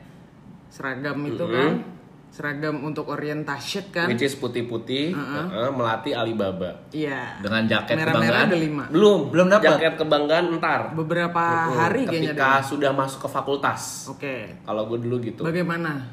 seragam 0.70 1.18
itu 1.26 1.42
kan. 1.42 1.82
Seragam 2.28 2.84
untuk 2.84 3.08
orientation 3.08 3.82
kan. 3.90 4.06
which 4.06 4.22
is 4.22 4.34
putih-putih 4.34 5.10
heeh, 5.10 5.70
melatih 5.70 6.14
Alibaba 6.14 6.70
Iya. 6.90 7.40
Dengan 7.40 7.66
jaket 7.66 7.96
Merah-merah 7.96 8.14
kebanggaan. 8.14 8.48
ada 8.48 8.58
lima. 8.58 8.84
belum 8.88 9.20
Belum 9.30 9.48
dapat. 9.48 9.66
jaket 9.74 9.94
kebanggaan 9.98 10.46
ntar 10.56 10.82
Beberapa 10.94 11.42
Heeh, 11.42 11.74
hari 11.74 12.02
kayaknya 12.04 12.32
ketika 12.32 12.50
sudah 12.62 12.92
masuk 12.92 13.20
ke 13.22 13.30
fakultas 13.32 13.82
Oke. 14.08 14.36
kalau 14.62 14.86
gue 14.86 15.00
dulu 15.00 15.18
gitu 15.20 15.42
Bagaimana? 15.42 16.04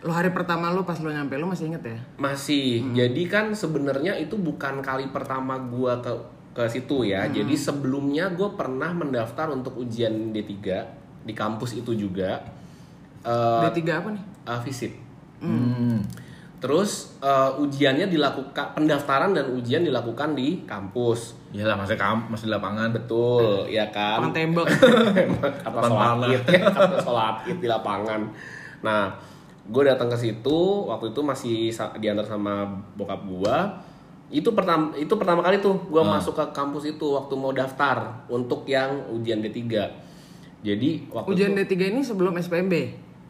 Lo 0.00 0.12
hari 0.12 0.28
pertama 0.30 0.68
lo 0.68 0.82
pas 0.82 0.98
lo 0.98 1.08
nyampe 1.08 1.32
lo 1.34 1.46
masih 1.46 1.64
inget 1.66 1.80
ya? 1.82 1.96
Masih. 2.18 2.84
Jadi 2.92 3.24
kan 3.24 3.48
sebenarnya 3.50 4.12
itu 4.14 4.36
bukan 4.36 4.78
kali 4.78 5.08
pertama 5.08 5.56
gua 5.56 5.96
ke 5.96 6.12
ke 6.52 6.68
situ 6.68 7.02
ya. 7.04 7.24
Jadi 7.26 7.56
sebelumnya 7.56 8.28
gue 8.28 8.52
pernah 8.52 8.92
mendaftar 8.92 9.48
untuk 9.48 9.74
ujian 9.76 10.12
D3 10.30 10.52
di 11.18 11.32
kampus 11.32 11.72
itu 11.74 11.96
juga. 11.96 12.36
Eh 13.24 13.64
D3 13.64 13.80
apa 13.88 14.08
nih? 14.12 14.22
eh, 14.44 14.60
visit. 14.60 14.92
Hmm. 15.44 15.98
Terus 16.58 17.20
eh, 17.20 17.50
ujiannya 17.60 18.08
dilakukan 18.08 18.72
pendaftaran 18.72 19.36
dan 19.36 19.52
ujian 19.52 19.84
dilakukan 19.84 20.32
di 20.32 20.64
kampus. 20.64 21.36
Iyalah 21.52 21.76
masih 21.76 22.00
kam 22.00 22.24
masih 22.32 22.48
lapangan. 22.48 22.88
Betul, 22.88 23.68
ya 23.68 23.84
kan? 23.92 24.24
Orang 24.24 24.32
tembak. 24.32 24.66
Lapangan 25.60 25.90
sholat 25.92 26.32
id 26.32 26.44
ya 26.56 26.64
kata 26.72 26.96
sholat 26.98 27.36
id 27.46 27.58
di 27.60 27.68
lapangan 27.68 28.20
nah 28.80 29.16
gue 29.64 29.80
datang 29.80 30.12
ke 30.12 30.16
situ 30.20 30.60
waktu 30.84 31.16
itu 31.16 31.20
masih 31.24 31.72
diantar 31.96 32.28
sama 32.28 32.68
bokap 33.00 33.24
gue 33.24 33.56
itu 34.28 34.52
pertama 34.52 34.92
itu 34.92 35.08
pertama 35.16 35.40
kali 35.40 35.56
tuh 35.56 35.72
gue 35.88 36.04
Ah. 36.04 36.20
masuk 36.20 36.36
ke 36.36 36.44
kampus 36.52 36.84
itu 36.84 37.16
waktu 37.16 37.32
mau 37.32 37.48
daftar 37.48 38.28
untuk 38.28 38.68
yang 38.68 39.08
ujian 39.08 39.40
D3 39.40 39.64
jadi 40.60 40.90
waktu 41.08 41.28
Ujian 41.32 41.52
itu 41.56 41.76
D3 41.76 41.92
ini 41.92 42.00
sebelum 42.00 42.32
SPMB. 42.40 42.72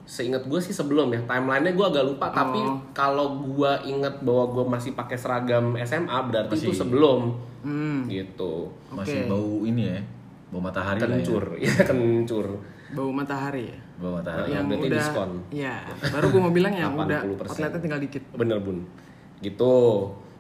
Seingat 0.05 0.45
gue 0.45 0.57
sih 0.59 0.71
sebelum 0.71 1.09
ya 1.09 1.21
timelinenya 1.23 1.73
gue 1.73 1.87
agak 1.87 2.05
lupa 2.05 2.29
tapi 2.29 2.61
Oh. 2.61 2.77
kalau 2.93 3.27
gue 3.43 3.73
inget 3.85 4.21
bahwa 4.21 4.45
gue 4.51 4.65
masih 4.71 4.93
pakai 4.93 5.17
seragam 5.17 5.73
SMA 5.79 6.13
berarti 6.25 6.55
itu 6.55 6.69
Masih. 6.69 6.79
sebelum 6.79 7.21
Hmm. 7.61 8.05
gitu 8.05 8.69
Masih 8.91 9.25
bau 9.25 9.65
ini 9.65 9.89
ya. 9.89 10.01
Bau 10.51 10.61
matahari 10.61 11.01
lah 11.01 11.09
ya. 11.09 11.13
kencur 11.19 11.45
ya 11.57 11.73
kencur 11.83 12.47
Bau 12.93 13.09
matahari 13.11 13.67
ya. 13.67 13.79
Bau 13.97 14.13
matahari. 14.15 14.53
Yang 14.53 14.65
berarti 14.69 14.85
udah 14.85 14.99
diskon. 15.01 15.31
Iya, 15.49 15.75
baru 16.05 16.27
gue 16.29 16.41
mau 16.41 16.53
bilang 16.53 16.73
yang 16.73 16.93
udah 16.93 17.21
80%. 17.25 17.49
outletnya 17.49 17.81
tinggal 17.81 18.01
dikit. 18.01 18.23
Bener 18.31 18.59
bun, 18.59 18.85
gitu. 19.41 19.75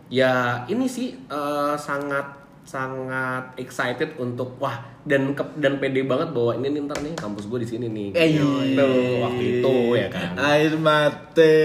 Ya 0.07 0.33
ini 0.67 0.85
sih 0.85 1.17
eh, 1.17 1.75
sangat 1.75 2.44
sangat 2.65 3.55
excited 3.57 4.17
untuk 4.17 4.57
wah 4.57 4.75
dan 5.03 5.31
ke- 5.31 5.57
dan 5.57 5.77
pede 5.77 6.01
banget 6.03 6.33
bahwa 6.33 6.53
ini 6.55 6.69
nih 6.71 6.83
ntar 6.83 6.99
nih 6.99 7.13
kampus 7.15 7.45
gue 7.45 7.61
di 7.61 7.69
sini 7.69 7.87
nih. 7.87 8.09
Eh, 8.11 8.29
Gitu, 8.35 8.89
waktu 9.21 9.45
itu 9.55 9.75
ya 9.95 10.09
kan. 10.09 10.33
Air 10.51 10.75
mate. 10.75 11.61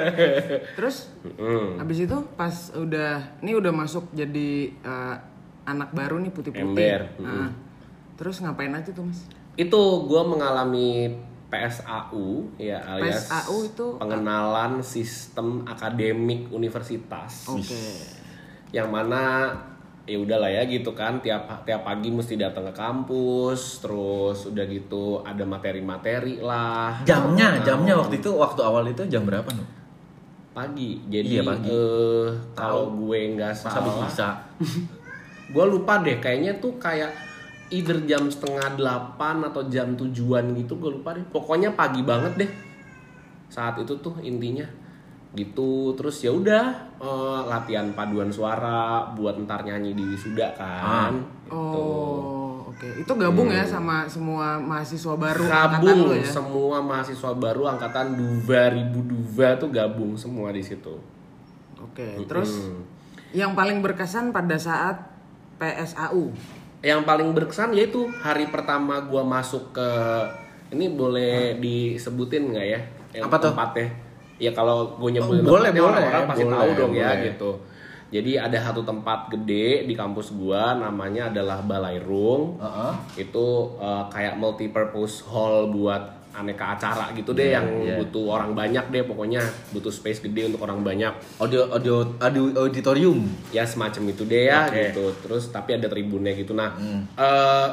Terus 0.78 1.10
Mm. 1.22 1.78
habis 1.78 1.98
itu 2.00 2.16
pas 2.32 2.50
udah 2.72 3.12
ini 3.38 3.52
udah 3.52 3.72
masuk 3.72 4.10
jadi 4.10 4.50
eh, 4.72 5.16
anak 5.64 5.90
baru 5.90 6.18
nih 6.18 6.30
putih-putih. 6.30 6.62
Ember, 6.64 7.00
Nah, 7.18 7.50
Terus 8.12 8.38
ngapain 8.38 8.70
aja 8.70 8.88
tuh 8.88 9.02
mas? 9.02 9.26
Itu 9.52 9.78
gue 10.04 10.22
mengalami 10.24 11.10
PSAU 11.48 12.54
ya 12.56 12.78
alias 12.80 13.26
PSAU 13.26 13.56
itu 13.66 13.86
pengenalan 13.98 14.78
sistem 14.80 15.62
akademik 15.64 16.46
universitas. 16.48 17.46
Oke. 17.48 17.82
yang 18.72 18.88
mana 18.88 19.52
ya 20.04 20.18
udahlah 20.18 20.50
ya 20.50 20.62
gitu 20.64 20.90
kan 20.92 21.18
tiap 21.18 21.46
tiap 21.62 21.82
pagi 21.82 22.08
mesti 22.08 22.34
datang 22.34 22.66
ke 22.66 22.74
kampus 22.74 23.78
terus 23.78 24.44
udah 24.44 24.64
gitu 24.64 25.22
ada 25.22 25.44
materi-materi 25.44 26.38
lah 26.38 26.98
Jamnya, 27.02 27.62
jamnya 27.62 27.94
waktu 27.96 28.18
itu 28.18 28.30
waktu 28.32 28.60
awal 28.60 28.82
itu 28.84 29.06
jam 29.06 29.22
berapa 29.22 29.46
nu? 29.48 29.62
pagi 30.52 31.00
jadi 31.06 31.38
Iya, 31.38 31.42
pagi. 31.42 31.64
eh, 31.66 32.28
kalau 32.52 32.92
gue 32.92 33.18
nggak 33.32 33.54
salah 33.54 34.04
bisa? 34.04 34.28
gue 35.54 35.64
lupa 35.64 35.98
deh 35.98 36.18
kayaknya 36.18 36.58
tuh 36.58 36.76
kayak 36.76 37.14
either 37.68 38.02
jam 38.02 38.26
setengah 38.26 38.74
delapan 38.74 39.44
atau 39.44 39.64
jam 39.66 39.94
tujuan 39.94 40.52
gitu 40.54 40.76
gue 40.76 40.90
lupa 40.92 41.14
deh 41.14 41.24
pokoknya 41.24 41.72
pagi 41.72 42.02
banget 42.02 42.32
deh 42.36 42.50
saat 43.48 43.78
itu 43.78 43.94
tuh 43.96 44.18
intinya 44.18 44.64
gitu 45.32 45.96
terus 45.96 46.20
ya 46.20 46.28
udah 46.28 46.64
eh, 46.96 47.40
latihan 47.46 47.88
paduan 47.90 48.28
suara 48.28 49.08
buat 49.10 49.40
ntar 49.40 49.62
nyanyi 49.62 49.92
di 49.92 50.04
wisuda 50.06 50.52
kan 50.52 51.16
gitu. 51.48 51.56
Oh, 51.56 52.64
oke. 52.66 52.84
Itu 52.98 53.12
gabung 53.14 53.48
ya 53.48 53.64
sama 53.64 54.04
semua 54.04 54.56
mahasiswa 54.56 55.14
baru 55.14 55.44
angkatan 55.44 55.80
gabung 55.82 56.12
ya? 56.12 56.24
semua 56.26 56.76
mahasiswa 56.78 57.30
baru 57.32 57.62
angkatan 57.66 58.06
2002 58.44 59.32
tuh 59.58 59.68
gabung 59.68 60.12
semua 60.14 60.48
di 60.48 60.60
situ 60.60 60.96
Oke. 61.78 62.14
Terus 62.22 62.50
Hmm. 62.62 62.84
yang 63.32 63.52
paling 63.52 63.80
berkesan 63.80 64.30
pada 64.30 64.54
saat 64.54 65.00
PSAU. 65.56 66.28
yang 66.80 67.02
paling 67.02 67.30
berkesan 67.30 67.72
yaitu 67.72 68.04
hari 68.18 68.44
pertama 68.46 69.00
gua 69.00 69.22
masuk 69.22 69.70
ke 69.70 69.88
ini 70.68 70.90
boleh 70.90 71.54
disebutin 71.56 72.50
nggak 72.50 72.66
ya 72.68 72.80
yang 73.14 73.24
Apa 73.24 73.38
tuh? 73.38 73.48
tempatnya 73.48 73.88
ya 74.42 74.50
kalau 74.50 74.98
gue 74.98 75.10
nyebutin 75.12 75.46
Oh, 75.46 75.54
boleh, 75.54 75.70
boleh, 75.70 76.02
orang 76.02 76.26
pasti 76.26 76.42
boleh, 76.42 76.56
tahu 76.58 76.70
dong 76.76 76.92
ya 76.92 77.08
boleh. 77.08 77.24
gitu 77.28 77.50
jadi 78.10 78.32
ada 78.42 78.58
satu 78.60 78.82
tempat 78.82 79.30
gede 79.30 79.86
di 79.86 79.94
kampus 79.94 80.34
gua 80.34 80.76
namanya 80.76 81.30
adalah 81.30 81.62
Balairung 81.62 82.58
Heeh. 82.58 82.92
itu 83.22 83.46
eh, 83.78 84.04
kayak 84.08 84.36
multi 84.36 84.68
purpose 84.68 85.24
hall 85.24 85.70
buat 85.70 86.02
aneka 86.32 86.64
acara 86.72 87.12
gitu 87.12 87.30
deh 87.30 87.52
yang 87.52 87.64
iya. 87.82 87.92
butuh 87.94 88.24
orang 88.30 88.52
banyak 88.52 88.88
deh 88.88 89.00
pokoknya 89.02 89.40
butuh 89.68 89.88
space 89.88 90.20
gede 90.22 90.48
untuk 90.48 90.60
orang 90.60 90.80
banyak 90.80 91.12
Audio 91.38 91.68
audio 91.68 92.08
audio 92.18 92.48
auditorium. 92.58 93.20
ya 93.48 93.60
semacam 93.62 94.02
itu 94.08 94.24
deh 94.24 94.48
ya 94.48 94.64
Oke. 94.64 94.80
gitu 94.86 95.04
terus 95.20 95.48
tapi 95.48 95.76
ada 95.76 95.86
tribunnya 95.86 96.32
gitu 96.32 96.52
nah 96.52 96.72
Hmm. 96.72 97.04
eh, 97.14 97.68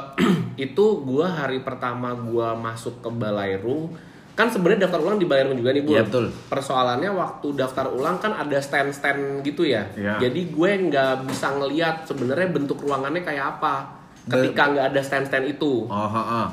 itu 0.68 0.84
gua 1.02 1.26
hari 1.26 1.60
pertama 1.60 2.12
gua 2.14 2.52
masuk 2.54 3.00
ke 3.00 3.08
Balairung 3.10 3.96
kan 4.40 4.48
sebenarnya 4.48 4.88
daftar 4.88 5.00
ulang 5.00 5.20
di 5.20 5.28
juga 5.54 5.70
nih 5.70 5.84
bu 5.84 5.92
Iya, 5.92 6.02
betul. 6.02 6.32
persoalannya 6.48 7.10
waktu 7.12 7.48
daftar 7.52 7.86
ulang 7.88 8.16
kan 8.16 8.32
ada 8.32 8.56
stand 8.56 8.90
stand 8.90 9.44
gitu 9.44 9.62
ya 9.62 9.84
Iya. 9.92 10.16
jadi 10.18 10.40
gue 10.48 10.70
nggak 10.88 11.28
bisa 11.28 11.52
ngeliat 11.52 12.04
sebenarnya 12.04 12.48
bentuk 12.48 12.80
ruangannya 12.80 13.20
kayak 13.20 13.60
apa 13.60 14.00
ketika 14.26 14.62
nggak 14.70 14.86
ada 14.90 15.00
stand 15.00 15.26
stand 15.26 15.46
itu 15.46 15.84
Oh, 15.84 16.08
heeh. 16.08 16.48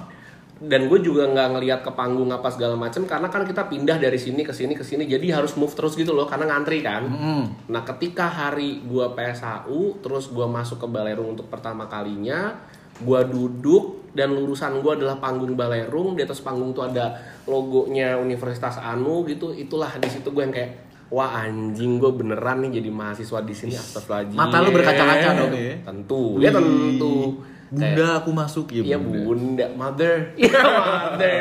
dan 0.59 0.89
gue 0.89 0.99
juga 0.99 1.23
nggak 1.27 1.47
ngeliat 1.53 1.79
ke 1.79 1.91
panggung 1.91 2.27
apa 2.27 2.49
segala 2.49 2.73
macem 2.73 3.05
karena 3.05 3.29
kan 3.29 3.45
kita 3.45 3.65
pindah 3.65 3.95
dari 3.95 4.17
sini 4.17 4.41
ke 4.41 4.49
sini 4.49 4.73
ke 4.73 4.81
sini 4.81 5.05
jadi 5.05 5.37
harus 5.37 5.53
move 5.53 5.69
terus 5.71 5.93
gitu 5.93 6.11
loh 6.11 6.25
karena 6.25 6.49
ngantri 6.49 6.81
kan 6.81 7.05
Mm. 7.05 7.43
nah 7.69 7.85
ketika 7.85 8.25
hari 8.25 8.81
gue 8.81 9.05
PSHU 9.07 10.01
terus 10.01 10.27
gue 10.27 10.43
masuk 10.43 10.81
ke 10.81 10.87
Balerung 10.87 11.37
untuk 11.37 11.45
pertama 11.47 11.85
kalinya 11.85 12.57
gue 12.97 13.21
duduk 13.29 14.13
dan 14.17 14.33
lurusan 14.33 14.81
gue 14.81 14.91
adalah 14.97 15.21
panggung 15.21 15.53
Balerung 15.53 16.17
di 16.17 16.25
atas 16.25 16.41
panggung 16.41 16.73
tuh 16.73 16.89
ada 16.89 17.13
logonya 17.45 18.17
Universitas 18.17 18.81
Anu 18.81 19.21
gitu 19.29 19.53
itulah 19.53 19.93
di 20.01 20.09
situ 20.09 20.33
gue 20.33 20.41
yang 20.41 20.53
kayak 20.53 20.71
wah 21.07 21.45
anjing 21.45 22.01
gue 22.01 22.11
beneran 22.11 22.65
nih 22.67 22.81
jadi 22.81 22.89
mahasiswa 22.91 23.39
di 23.45 23.55
sini 23.55 23.73
astagfirullahaladzim. 23.77 24.37
Mata 24.37 24.57
lu 24.59 24.69
berkaca-kaca 24.75 25.29
dong. 25.37 25.51
Ya? 25.55 25.75
tentu. 25.85 26.21
Ya 26.41 26.51
tentu. 26.51 27.15
Kayak- 27.39 27.55
Bunda 27.67 28.07
aku 28.23 28.29
masuk. 28.31 28.65
Ya 28.71 28.81
Iya 28.83 28.97
bunda, 28.99 29.65
mother, 29.75 30.15
iya 30.39 30.55
mother. 30.63 31.39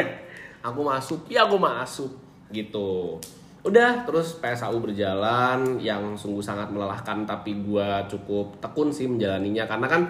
Aku 0.67 0.83
masuk, 0.83 1.21
ya 1.31 1.47
aku 1.47 1.55
masuk, 1.55 2.11
gitu. 2.51 3.23
Udah, 3.63 4.03
terus 4.03 4.35
PSAU 4.43 4.83
berjalan 4.83 5.79
yang 5.79 6.19
sungguh 6.19 6.43
sangat 6.43 6.71
melelahkan 6.71 7.23
tapi 7.23 7.63
gua 7.63 8.03
cukup 8.11 8.59
tekun 8.59 8.91
sih 8.91 9.07
menjalaninya. 9.07 9.67
Karena 9.67 9.87
kan 9.87 10.03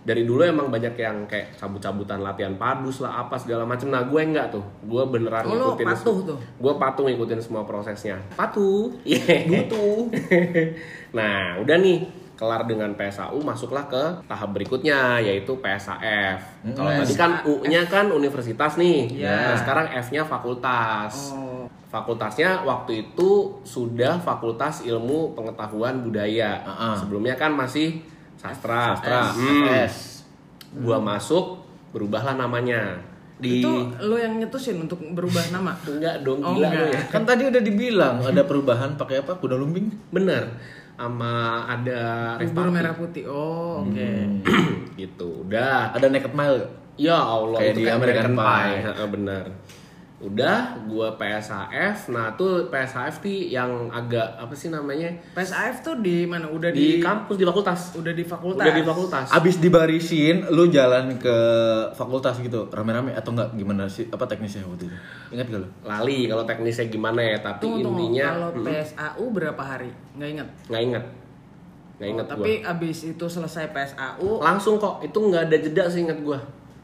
dari 0.00 0.24
dulu 0.24 0.40
emang 0.40 0.72
banyak 0.72 0.96
yang 0.96 1.28
kayak 1.28 1.60
cabut-cabutan 1.60 2.24
latihan 2.24 2.56
padus 2.56 3.04
lah 3.04 3.24
apa 3.26 3.36
segala 3.36 3.68
macem. 3.68 3.92
Nah 3.92 4.08
gue 4.08 4.20
enggak 4.20 4.48
tuh. 4.48 4.64
Gue 4.88 5.04
beneran 5.04 5.44
Oh, 5.44 5.52
lo 5.52 5.64
ngikutin 5.76 5.86
patuh 5.92 6.16
tuh? 6.24 6.38
gue 6.40 6.72
patuh 6.80 7.04
ngikutin 7.04 7.40
semua 7.44 7.62
prosesnya. 7.68 8.16
Patuh? 8.32 8.88
Iya. 9.04 9.44
Butuh. 9.48 10.00
Nah 11.10 11.58
udah 11.58 11.74
nih 11.82 12.06
kelar 12.40 12.64
dengan 12.64 12.96
PSAU 12.96 13.36
masuklah 13.44 13.84
ke 13.84 14.24
tahap 14.24 14.56
berikutnya 14.56 15.20
yaitu 15.20 15.52
PSAF 15.60 16.40
kalau 16.72 16.88
tadi 16.88 17.12
kan 17.12 17.44
U-nya 17.44 17.84
kan 17.84 18.08
universitas 18.08 18.80
nih. 18.80 19.20
Iya. 19.20 19.52
nah 19.52 19.56
sekarang 19.60 19.86
F-nya 19.92 20.24
fakultas. 20.24 21.36
Oh. 21.36 21.68
fakultasnya 21.90 22.62
waktu 22.62 23.10
itu 23.10 23.60
sudah 23.66 24.22
Fakultas 24.22 24.86
Ilmu 24.86 25.34
Pengetahuan 25.34 26.06
Budaya. 26.06 26.62
Ah, 26.62 26.70
ah. 26.70 26.94
sebelumnya 26.94 27.34
kan 27.34 27.50
masih 27.50 27.98
sastra 28.40 28.96
Sastra, 28.96 29.20
Hmm. 29.30 29.68
FS. 29.68 29.94
gua 30.72 30.96
masuk 30.96 31.60
berubahlah 31.90 32.32
namanya 32.34 32.96
di 33.36 33.58
Itu 33.58 33.90
lo 34.00 34.14
yang 34.14 34.36
nyetusin 34.36 34.78
untuk 34.78 34.96
berubah 35.06 35.44
nama? 35.52 35.76
enggak 35.78 36.22
dong 36.22 36.40
Oh, 36.40 36.54
gila 36.54 36.66
enggak. 36.66 36.88
ya 36.88 37.00
Kan 37.10 37.22
tadi 37.22 37.42
udah 37.44 37.58
dibilang 37.58 38.16
ada 38.22 38.42
perubahan 38.42 38.94
pakai 38.94 39.20
apa? 39.20 39.34
Kuda 39.34 39.54
lumping. 39.54 39.92
bener 40.08 40.48
sama 40.94 41.32
ada 41.66 42.36
Bubur 42.38 42.68
merah 42.68 42.92
putih. 42.92 43.24
Oh, 43.24 43.80
oke. 43.82 44.08
gitu 45.00 45.44
udah 45.44 45.92
Ada 45.92 46.06
naked 46.06 46.30
mile 46.30 46.60
ya 46.94 47.16
Allah 47.16 47.56
Kayak 47.56 47.70
itu 47.70 47.76
di 47.76 47.82
kayak 47.82 47.96
American 47.96 48.24
American 48.26 48.36
Pie. 48.36 48.60
Pie, 48.60 48.76
Heeh, 48.84 49.06
bener 49.10 49.44
udah 50.20 50.84
gua 50.84 51.16
PSAF 51.16 52.12
nah 52.12 52.36
tuh 52.36 52.68
PSAF 52.68 53.24
tuh 53.24 53.48
yang 53.48 53.88
agak 53.88 54.36
apa 54.36 54.52
sih 54.52 54.68
namanya 54.68 55.08
PSAF 55.32 55.80
tuh 55.80 55.96
di 56.04 56.28
mana? 56.28 56.44
Udah 56.44 56.68
di, 56.68 57.00
di, 57.00 57.00
kampus 57.00 57.40
di 57.40 57.48
fakultas 57.48 57.96
udah 57.96 58.12
di 58.12 58.20
fakultas. 58.20 58.60
udah 58.60 58.76
di 58.76 58.84
fakultas 58.84 59.26
Abis 59.32 59.56
dibarisin, 59.56 60.44
lu 60.52 60.68
jalan 60.68 61.16
ke 61.16 61.36
fakultas 61.96 62.36
gitu, 62.44 62.68
rame-rame 62.68 63.16
atau 63.16 63.32
enggak 63.32 63.56
gimana 63.56 63.88
sih? 63.88 64.12
Apa 64.12 64.28
teknisnya 64.28 64.68
waktu 64.68 64.92
itu? 64.92 64.96
Ingat 65.32 65.46
gak 65.48 65.60
lu? 65.64 65.68
lali 65.88 66.28
kalau 66.28 66.44
teknisnya 66.44 66.86
gimana 66.92 67.20
ya 67.24 67.38
tapi 67.40 67.64
Tunggu, 67.64 67.80
tunggu. 67.80 67.96
intinya 68.04 68.26
Kalau 68.36 68.50
mm, 68.52 68.64
PSAU 68.68 69.24
berapa 69.32 69.62
hari? 69.64 69.90
Nggak 70.20 70.28
inget. 70.28 70.48
nggak 70.68 70.82
inget 70.84 71.04
nggak 71.96 72.08
Oh, 72.08 72.12
inget 72.12 72.26
gua 72.28 72.32
tapi 72.36 72.52
abis 72.64 72.98
itu 73.08 73.24
selesai 73.24 73.72
PSAU, 73.72 74.40
langsung 74.40 74.76
kok 74.76 75.00
itu 75.00 75.16
nggak 75.16 75.48
ada 75.48 75.56
jeda 75.56 75.84
sih 75.88 76.04
inget 76.04 76.20
gua 76.20 76.40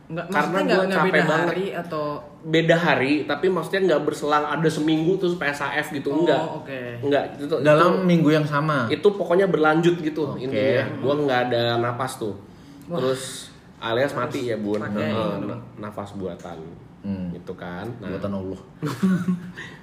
nggak 0.06 0.26
Karena 0.28 0.58
nggak 0.60 0.82
capek 0.88 1.04
beda 1.08 1.22
banget. 1.24 1.46
hari 1.48 1.66
atau? 1.74 2.04
Beda 2.40 2.76
hari 2.76 3.12
tapi 3.22 3.46
maksudnya 3.48 3.80
nggak 3.84 4.02
berselang 4.04 4.46
ada 4.46 4.68
seminggu 4.68 5.16
terus 5.16 5.34
PSAF 5.34 5.90
gitu 5.90 6.08
Oh, 6.08 6.22
enggak 6.22 6.42
oke. 6.54 6.80
enggak 7.02 7.24
itu 7.36 7.54
Dalam 7.58 8.02
minggu 8.02 8.30
yang 8.30 8.44
sama. 8.44 8.86
itu 8.86 9.02
pokoknya 9.04 9.46
berlanjut 9.46 9.98
gitu 9.98 10.30
Oke. 10.30 10.46
intinya. 10.46 10.86
Gua 10.96 11.14
nggak 11.16 11.40
ada 11.44 11.62
napas 11.76 12.16
tuh. 12.16 12.38
Terus 12.86 13.50
alias 13.76 14.12
mati 14.12 14.46
ya 14.46 14.56
bun. 14.56 14.78
pakai 14.78 15.04
Heeh, 15.04 15.32
ini 15.36 15.46
na- 15.48 15.62
nafas 15.80 16.14
buatan. 16.14 16.58
Hmm. 17.02 17.30
gitu 17.30 17.54
kan. 17.54 17.86
Nah, 17.98 18.06
Buatan 18.08 18.32
Allah. 18.32 18.60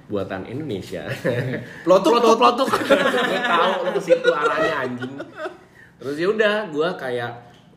buatan 0.06 0.44
Indonesia. 0.44 1.08
Plotuk, 1.84 2.12
plotuk. 2.14 2.36
plotuk 2.36 2.68
gue 3.24 3.40
tahu 3.40 3.72
ke 3.90 4.00
situ 4.02 4.28
arahnya 4.30 4.74
anjing. 4.82 5.14
Terus 5.96 6.16
ya 6.16 6.28
udah 6.28 6.54
gue 6.66 6.88
kayak 6.94 7.32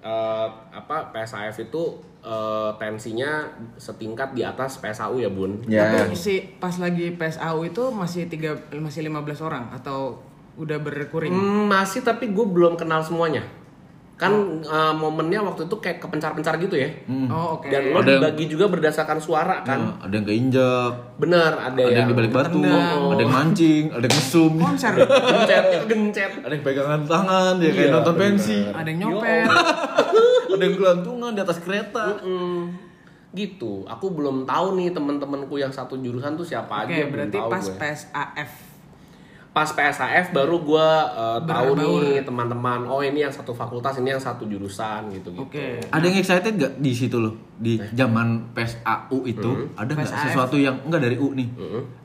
eh, 0.08 0.48
apa 0.72 1.12
PSAF 1.12 1.60
itu 1.62 1.84
eh, 2.20 2.70
tensinya 2.78 3.44
setingkat 3.76 4.32
di 4.32 4.42
atas 4.42 4.80
PSAU 4.80 5.18
ya 5.18 5.28
bun 5.28 5.60
Ya. 5.66 5.92
tapi 6.00 6.16
si 6.16 6.40
pas 6.58 6.74
lagi 6.76 7.12
PSAU 7.12 7.64
itu 7.66 7.84
masih 7.92 8.26
tiga 8.26 8.56
masih 8.74 9.04
15 9.06 9.20
orang 9.42 9.68
atau 9.72 10.24
udah 10.56 10.78
berkuring? 10.78 11.30
Hmm, 11.30 11.68
masih 11.68 12.02
tapi 12.02 12.28
gue 12.28 12.46
belum 12.48 12.74
kenal 12.76 13.00
semuanya 13.00 13.44
kan 14.16 14.34
eh, 14.60 14.94
momennya 14.96 15.38
waktu 15.40 15.70
itu 15.70 15.78
kayak 15.78 16.02
kepencar-pencar 16.02 16.58
gitu 16.58 16.74
ya 16.74 16.90
Oh, 17.30 17.54
oke. 17.56 17.70
dan 17.70 17.94
lo 17.94 18.02
Ada 18.02 18.10
yang- 18.10 18.22
dibagi 18.26 18.46
juga 18.50 18.66
berdasarkan 18.68 19.22
suara 19.22 19.62
kan 19.62 19.78
Nah, 19.78 19.94
ada 20.02 20.10
yang 20.12 20.26
keinjak, 20.26 20.90
bener 21.16 21.54
ada, 21.54 21.70
ada 21.70 21.78
yang 21.80 21.94
yang 21.96 22.08
di 22.08 22.16
balik 22.18 22.34
batu, 22.34 22.58
tendang. 22.58 22.98
ada 23.08 23.22
yang 23.22 23.30
mancing, 23.32 23.84
ada 23.88 24.02
yang 24.02 24.16
mesum, 24.16 24.52
Konser. 24.58 24.94
gencet 24.98 25.64
gencet 25.86 26.32
ada 26.42 26.50
yang 26.50 26.66
pegangan 26.66 27.02
tangan, 27.06 27.54
ya 27.60 27.70
kayak 27.70 27.78
Iya, 27.84 27.94
nonton 27.94 28.16
pensi. 28.18 28.58
ada 28.66 28.90
yang 28.90 29.00
nyopet. 29.00 29.46
Ada 30.58 30.66
yang 30.66 30.76
gelantungan 30.76 31.32
di 31.38 31.42
atas 31.46 31.58
kereta. 31.62 32.18
Mm, 32.26 32.88
gitu 33.36 33.84
aku 33.86 34.16
belum 34.16 34.48
tahu 34.48 34.80
nih 34.80 34.96
temen-temenku 34.96 35.60
yang 35.60 35.70
satu 35.70 36.00
jurusan 36.00 36.34
tuh 36.34 36.48
siapa 36.48 36.88
Oke, 36.88 36.96
aja 36.96 37.06
belum 37.06 37.12
berarti 37.14 37.38
tahu 37.38 37.52
pas 37.52 37.66
gue. 37.68 37.76
PSAF. 37.78 38.52
pas 39.54 39.70
PSAF 39.74 40.26
baru 40.38 40.62
gue 40.62 40.90
uh, 41.18 41.40
tahu 41.44 41.70
nih 41.82 42.22
teman-teman 42.22 42.86
oh 42.86 43.02
ini 43.02 43.26
yang 43.26 43.34
satu 43.34 43.58
fakultas 43.58 43.98
ini 43.98 44.14
yang 44.14 44.22
satu 44.22 44.46
jurusan 44.46 45.10
gitu 45.10 45.34
gitu 45.34 45.44
Oke. 45.50 45.82
Ada 45.90 46.06
yang 46.06 46.18
excited 46.22 46.54
gak 46.62 46.74
di 46.78 46.94
situ 46.94 47.18
loh? 47.18 47.34
Di 47.58 47.82
zaman 47.98 48.54
PSAU 48.54 49.26
itu 49.26 49.74
ada 49.74 49.92
nggak 49.98 50.08
sesuatu 50.30 50.62
yang 50.62 50.78
enggak 50.86 51.02
dari 51.10 51.18
U 51.18 51.34
nih? 51.34 51.50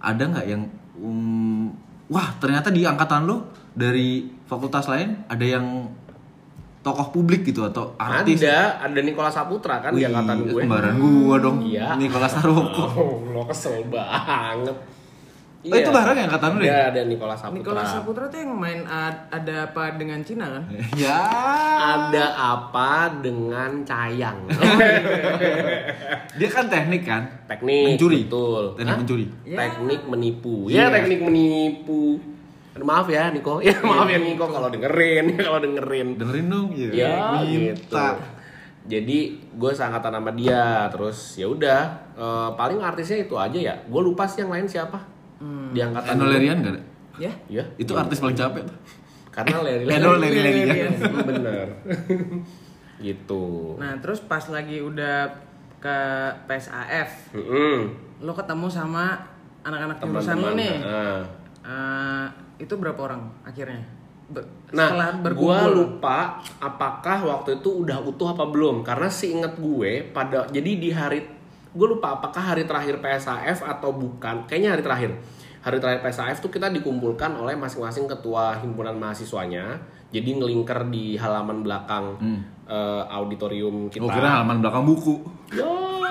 Ada 0.01 0.23
nggak 0.33 0.47
yang 0.49 0.65
um, 0.97 1.69
wah 2.09 2.29
ternyata 2.41 2.73
di 2.73 2.89
angkatan 2.89 3.29
lo 3.29 3.53
dari 3.77 4.33
fakultas 4.49 4.89
lain 4.89 5.25
ada 5.29 5.45
yang 5.45 5.93
tokoh 6.83 7.09
publik 7.11 7.43
gitu 7.43 7.63
atau 7.63 7.95
artis? 7.95 8.43
ada 8.43 8.83
ada 8.83 9.01
Nikola 9.01 9.27
Saputra 9.29 9.79
kan 9.79 9.91
di 9.91 9.99
Wih, 9.99 10.11
angkatan 10.11 10.37
gue 10.45 10.61
Kembaran 10.61 10.95
gua 10.99 11.37
dong. 11.39 11.57
Iya. 11.63 11.95
Nicholas 11.95 12.35
Taroko. 12.35 12.85
oh 12.93 13.15
lo 13.29 13.43
kesel 13.45 13.87
banget 13.87 14.75
Oh, 15.63 15.79
itu 15.79 15.95
bareng 15.95 16.19
ya 16.19 16.27
angkatan 16.27 16.51
lu 16.53 16.63
ya? 16.63 16.67
Iya, 16.67 16.83
ada 16.91 17.01
Nikola 17.07 17.35
Saputra 17.35 17.55
Nicholas 17.55 17.87
Saputra 17.89 18.25
tuh 18.27 18.35
yang 18.37 18.51
main 18.53 18.83
ad- 18.83 19.31
ada 19.31 19.63
apa 19.65 19.95
dengan 19.95 20.19
Cina 20.21 20.51
kan? 20.51 20.65
ya. 20.99 21.23
ada 21.79 22.25
apa 22.35 22.91
dengan 23.23 23.87
Cayang 23.87 24.43
Dia 26.35 26.49
kan 26.49 26.67
teknik 26.67 27.03
kan? 27.05 27.23
teknik 27.47 27.95
Mencuri. 27.95 28.27
betul 28.27 28.65
Teknik 28.75 28.91
Hah? 28.91 28.99
mencuri. 28.99 29.27
Ya. 29.45 29.57
teknik 29.61 30.01
menipu 30.05 30.55
Iya. 30.67 30.83
ya 30.83 30.93
teknik 30.93 31.21
menipu 31.23 32.19
Aduh, 32.73 32.87
maaf 32.89 33.05
ya 33.07 33.29
Niko 33.29 33.61
ya 33.67 33.77
maaf 33.85 34.09
ya 34.09 34.17
Niko 34.17 34.49
kalau 34.49 34.73
dengerin 34.73 35.37
kalau 35.47 35.61
dengerin 35.61 36.17
Dengerin 36.17 36.47
dong. 36.49 36.69
Iya. 36.73 36.89
ya 36.93 37.13
gitu 37.45 37.93
Minta. 37.93 38.09
jadi 38.83 39.19
gue 39.55 39.71
seangkatan 39.71 40.13
sama 40.19 40.33
dia 40.35 40.89
terus 40.89 41.37
ya 41.37 41.47
udah 41.47 41.81
eh, 42.17 42.51
paling 42.57 42.81
artisnya 42.81 43.23
itu 43.23 43.37
aja 43.37 43.59
ya 43.59 43.75
gue 43.79 44.01
lupa 44.03 44.25
sih 44.25 44.43
yang 44.43 44.51
lain 44.51 44.67
siapa 44.67 44.99
di 45.75 45.79
angkatan 45.83 46.17
Eno 46.17 46.25
gue. 46.27 46.33
Lerian 46.39 46.57
gak 46.63 46.73
ada? 46.73 46.83
Ya. 47.19 47.33
Iya. 47.51 47.65
Itu 47.75 47.93
artis 47.93 48.23
paling 48.23 48.39
capek 48.39 48.63
tuh. 48.63 48.79
Karena 49.29 49.59
Leri 49.61 49.85
Eno 49.91 50.15
Leri-Lerian. 50.17 50.93
Bener. 51.27 51.67
gitu. 53.03 53.75
Nah, 53.77 53.99
terus 53.99 54.23
pas 54.23 54.45
lagi 54.47 54.79
udah 54.79 55.27
ke 55.83 55.99
PSAF, 56.47 57.35
Mm-mm. 57.35 57.91
lo 58.23 58.33
ketemu 58.33 58.71
sama 58.71 59.19
anak-anak 59.67 59.99
jurusan 59.99 60.39
lo 60.39 60.55
nih. 60.55 60.79
Nah. 60.79 61.23
Eh, 61.63 62.27
itu 62.63 62.75
berapa 62.79 62.99
orang 63.03 63.27
akhirnya? 63.43 63.83
Nah, 64.73 64.89
setelah 64.89 65.09
gua 65.13 65.21
berkumpul. 65.21 65.73
lupa 65.77 66.41
apakah 66.57 67.19
waktu 67.29 67.61
itu 67.61 67.85
udah 67.85 68.01
utuh 68.01 68.33
apa 68.33 68.49
belum 68.49 68.81
karena 68.81 69.11
seingat 69.11 69.61
gue 69.61 70.09
pada 70.15 70.49
jadi 70.49 70.71
di 70.81 70.89
hari 70.89 71.21
gue 71.73 71.89
lupa 71.89 72.17
apakah 72.17 72.57
hari 72.57 72.65
terakhir 72.65 73.05
PSAF 73.05 73.61
atau 73.61 73.93
bukan 73.93 74.49
kayaknya 74.49 74.73
hari 74.73 74.81
terakhir 74.81 75.11
hari 75.61 75.77
terakhir 75.85 76.01
PSAF 76.01 76.41
tuh 76.41 76.49
kita 76.49 76.73
dikumpulkan 76.73 77.37
oleh 77.37 77.53
masing-masing 77.61 78.09
ketua 78.09 78.57
himpunan 78.65 78.97
mahasiswanya 78.97 79.77
jadi 80.09 80.41
ngelingker 80.41 80.89
di 80.89 81.21
halaman 81.21 81.61
belakang 81.61 82.17
eh, 82.69 83.03
auditorium 83.13 83.93
kita 83.93 84.05
Oh 84.05 84.13
kira 84.13 84.41
halaman 84.41 84.65
belakang 84.65 84.85
buku. 84.89 85.15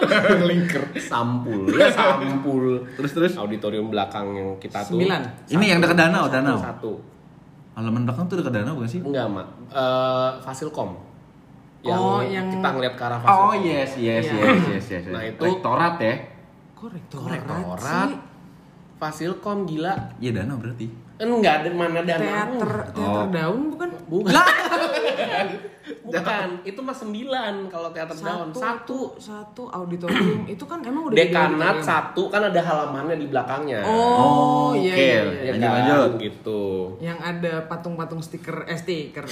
ngelingker 0.40 0.84
sampul 0.98 1.66
ya 1.72 1.88
sampul 1.88 2.82
Terus 2.94 3.12
terus. 3.12 3.34
auditorium 3.36 3.88
belakang 3.88 4.32
yang 4.32 4.50
kita 4.58 4.82
tuh 4.82 4.96
Sembilan. 4.96 5.22
Ini 5.48 5.66
yang 5.68 5.80
dekat 5.80 5.98
danau, 5.98 6.26
satu, 6.26 6.34
danau. 6.34 6.58
satu 6.58 6.92
Halaman 7.72 8.04
belakang 8.04 8.26
tuh 8.26 8.36
dekat 8.36 8.54
danau 8.54 8.76
bukan 8.76 8.90
sih? 8.90 9.00
Enggak, 9.00 9.26
Mak. 9.28 9.48
Eh, 9.72 10.30
Fasilkom. 10.42 10.92
Yang 11.82 11.98
Oh, 11.98 12.20
yang- 12.20 12.52
kita 12.52 12.68
ngeliat 12.70 12.94
ke 12.94 13.04
arah 13.04 13.18
Fasilkom. 13.18 13.48
Oh 13.48 13.56
yes 13.56 13.92
yes 13.96 14.26
Iya. 14.28 14.44
yes 14.44 14.64
yes 14.68 14.86
yes. 14.92 15.04
Nah, 15.08 15.24
itu- 15.24 15.40
rektorat 15.42 15.96
ya. 15.98 16.16
Korektorat, 16.74 17.32
Rektorat. 17.40 18.10
sih. 18.10 18.18
Fasilkom 18.98 19.66
gila. 19.66 19.94
Iya 20.18 20.32
danau 20.36 20.58
berarti. 20.58 20.86
Enggak 21.22 21.54
ada 21.62 21.70
mana 21.70 22.02
dana. 22.02 22.18
Teater, 22.20 22.72
teater 22.90 23.22
Oh. 23.22 23.30
daun 23.30 23.62
bukan? 23.70 23.90
Bukan. 24.08 24.34
Bukan. 26.02 26.48
Itu 26.62 26.80
mah 26.82 26.94
sembilan 26.94 27.54
kalau 27.68 27.90
teater 27.90 28.14
daun. 28.16 28.50
Satu. 28.52 29.16
satu 29.16 29.64
auditorium 29.68 30.46
itu 30.54 30.64
kan 30.64 30.82
emang 30.82 31.08
udah 31.08 31.16
Dekanat 31.16 31.78
satu 31.82 32.28
kan 32.28 32.42
ada 32.44 32.60
halamannya 32.60 33.16
di 33.16 33.28
belakangnya. 33.28 33.82
Oh, 33.84 34.74
iya, 34.74 34.92
oke. 34.92 34.98
iya, 34.98 35.22
iya. 35.22 35.42
Ya 35.44 35.52
Lanjut, 35.52 35.62
kan? 35.62 35.72
lanjut. 35.72 36.12
Gitu. 36.20 36.62
Yang 37.00 37.20
ada 37.22 37.54
patung-patung 37.66 38.22
stiker, 38.22 38.66
eh 38.66 38.76
stiker. 38.76 39.26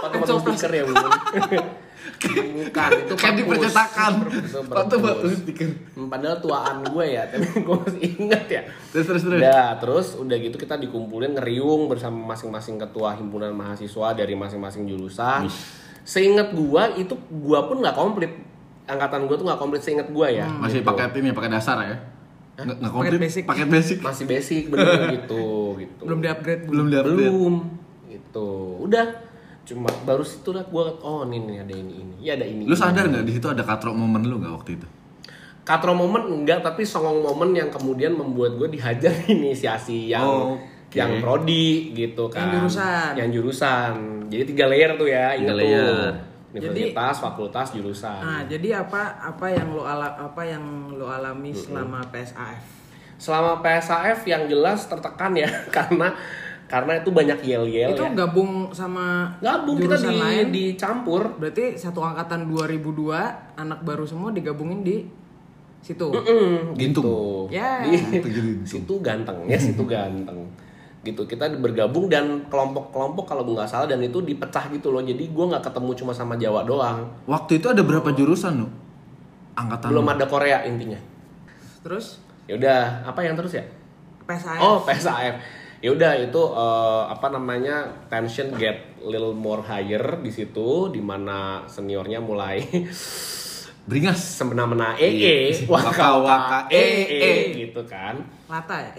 Patung-patung 0.00 0.40
stiker 0.48 0.70
ya, 0.72 0.82
Bun. 0.84 0.96
Bukan, 2.22 2.90
itu 3.02 3.14
Kan 3.18 3.32
di 3.34 3.42
percetakan. 3.42 4.12
Itu. 4.30 4.58
Batu-batu 4.64 5.26
stiker. 5.28 5.70
Hmm, 5.94 6.06
Padahal 6.06 6.38
tuaan 6.38 6.82
gue 6.86 7.06
ya, 7.08 7.22
tapi 7.26 7.46
gue 7.66 7.76
masih 7.76 8.00
inget 8.18 8.44
ya. 8.48 8.62
Terus 8.90 9.06
terus 9.10 9.22
terus. 9.26 9.40
Udah, 9.42 9.66
terus 9.78 10.06
udah 10.16 10.36
gitu 10.38 10.56
kita 10.56 10.78
dikumpulin 10.78 11.34
ngeriung 11.34 11.86
bersama 11.86 12.34
masing-masing 12.34 12.78
ketua 12.78 13.14
himpunan 13.14 13.50
mahasiswa 13.50 14.14
dari 14.14 14.34
masing-masing 14.34 14.86
jurusan. 14.86 15.46
Seingat 16.02 16.50
gua 16.50 16.90
itu 16.94 17.14
gua 17.30 17.70
pun 17.70 17.78
nggak 17.78 17.94
komplit. 17.94 18.32
Angkatan 18.84 19.30
gua 19.30 19.36
tuh 19.38 19.46
nggak 19.46 19.60
komplit 19.60 19.82
seingat 19.82 20.10
gua 20.10 20.26
ya. 20.26 20.50
Masih 20.50 20.82
Gitu. 20.82 20.88
pakai 20.90 21.14
ini 21.18 21.30
pakai 21.30 21.50
dasar 21.50 21.78
ya? 21.86 21.96
Nggak 22.58 22.90
komplit. 22.90 23.18
basic. 23.22 23.42
Paket 23.46 23.68
basic. 23.70 23.98
masih 24.02 24.24
basic 24.26 24.62
bener 24.68 25.14
gitu 25.14 25.78
gitu. 25.78 26.02
Belum 26.02 26.18
di-upgrade. 26.18 26.62
Belum 26.66 26.86
diupdate. 26.90 27.14
Belum. 27.16 27.54
Gitu. 28.10 28.48
Udah 28.82 29.06
cuma 29.62 29.86
baru 30.02 30.22
situ 30.22 30.50
lah 30.50 30.64
gua 30.64 30.90
oh 30.98 31.22
ini 31.22 31.38
nih 31.40 31.56
ada 31.60 31.74
ini 31.74 31.94
ini. 31.96 32.14
Ya 32.20 32.34
ada 32.34 32.44
ini. 32.44 32.64
Lu 32.64 32.74
sadar 32.74 33.06
nggak 33.06 33.22
di 33.22 33.32
situ 33.32 33.46
ada 33.46 33.62
katrok 33.62 33.92
momen 33.92 34.22
lu 34.22 34.36
nggak 34.36 34.52
waktu 34.52 34.72
itu? 34.74 34.86
Katro 35.62 35.94
momen 35.94 36.42
enggak 36.42 36.58
tapi 36.60 36.82
songong 36.82 37.22
momen 37.22 37.54
yang 37.54 37.70
kemudian 37.70 38.10
membuat 38.12 38.56
gue 38.56 38.66
dihajar 38.68 39.14
inisiasi 39.30 40.10
yang 40.10 40.20
Oh, 40.20 40.58
oke. 40.58 40.90
yang 40.92 41.22
prodi 41.22 41.92
gitu 41.92 42.26
kan 42.26 42.50
Yang 42.50 42.58
jurusan. 42.74 43.10
yang 43.14 43.28
jurusan 43.30 43.92
jadi 44.26 44.42
tiga 44.44 44.64
layer 44.66 44.90
tuh 44.94 45.06
ya 45.06 45.30
Tiga 45.32 45.40
ingat 45.44 45.54
layer. 45.54 45.78
tuh 45.78 46.10
universitas 46.52 47.16
fakultas 47.16 47.70
jurusan 47.70 48.20
Nah, 48.20 48.42
jadi 48.44 48.82
apa 48.82 49.00
apa 49.22 49.46
yang 49.48 49.70
lo 49.70 49.86
ala 49.86 50.10
apa 50.12 50.42
yang 50.42 50.64
lo 50.92 51.06
alami 51.06 51.54
selama 51.54 52.02
PSAF? 52.04 52.58
selama 53.14 53.62
PSAF 53.62 54.26
yang 54.26 54.50
jelas 54.50 54.82
tertekan 54.84 55.30
ya 55.32 55.46
karena 55.70 56.10
karena 56.72 56.96
itu 56.96 57.12
banyak 57.12 57.38
yel 57.44 57.68
yel 57.68 57.92
Itu 57.92 58.00
ya. 58.00 58.16
gabung 58.16 58.72
sama 58.72 59.28
gabung 59.44 59.76
kita 59.76 59.92
jurusan 59.92 60.08
di, 60.08 60.20
lain. 60.24 60.46
dicampur 60.48 61.22
Berarti 61.36 61.76
satu 61.76 62.00
angkatan 62.00 62.48
2002 62.48 63.12
anak 63.60 63.84
baru 63.84 64.08
semua 64.08 64.32
digabungin 64.32 64.80
di 64.80 65.04
situ. 65.84 66.08
Mm, 66.08 66.72
Gintung. 66.72 67.04
gitu. 67.04 67.16
Ya. 67.52 67.84
Di 67.84 68.00
Gintung. 68.24 68.64
situ 68.64 68.94
ganteng 69.04 69.44
ya, 69.44 69.60
situ 69.60 69.84
ganteng. 69.84 70.48
Gitu 71.04 71.20
kita 71.28 71.52
bergabung 71.60 72.08
dan 72.08 72.48
kelompok-kelompok 72.48 73.28
kalau 73.28 73.44
gue 73.44 73.52
nggak 73.52 73.68
salah 73.68 73.84
dan 73.84 74.00
itu 74.00 74.24
dipecah 74.24 74.72
gitu 74.72 74.88
loh. 74.88 75.04
Jadi 75.04 75.28
gue 75.28 75.44
nggak 75.44 75.60
ketemu 75.68 75.90
cuma 75.92 76.12
sama 76.16 76.40
Jawa 76.40 76.64
doang. 76.64 77.04
Waktu 77.28 77.60
itu 77.60 77.68
ada 77.68 77.84
berapa 77.84 78.16
jurusan 78.16 78.64
lu? 78.64 78.68
Angkatan 79.52 79.92
Belum 79.92 80.08
lu? 80.08 80.12
ada 80.16 80.24
Korea 80.24 80.64
intinya. 80.64 80.96
Terus 81.84 82.22
Ya 82.42 82.58
udah, 82.58 83.06
apa 83.06 83.22
yang 83.22 83.38
terus 83.38 83.54
ya? 83.54 83.62
PSAF. 84.26 84.58
Oh, 84.58 84.82
PSAF. 84.82 85.61
Ya 85.82 85.90
udah 85.90 86.14
itu 86.16 86.38
eh, 86.38 87.02
apa 87.04 87.26
namanya? 87.28 87.82
tension 88.06 88.54
get 88.54 88.78
little 89.02 89.34
more 89.34 89.58
higher 89.60 89.98
di 90.16 90.30
situ 90.30 90.86
di 90.88 91.02
mana 91.02 91.66
seniornya 91.66 92.22
mulai 92.22 92.62
Beringas. 93.82 94.38
semena-mena 94.38 94.94
ee, 94.94 95.50
waka-waka 95.66 96.22
Waka-waka, 96.22 96.58
ee, 96.70 97.02
ee. 97.10 97.66
gitu 97.66 97.82
kan. 97.82 98.14
Lata 98.46 98.78
ya? 98.78 98.94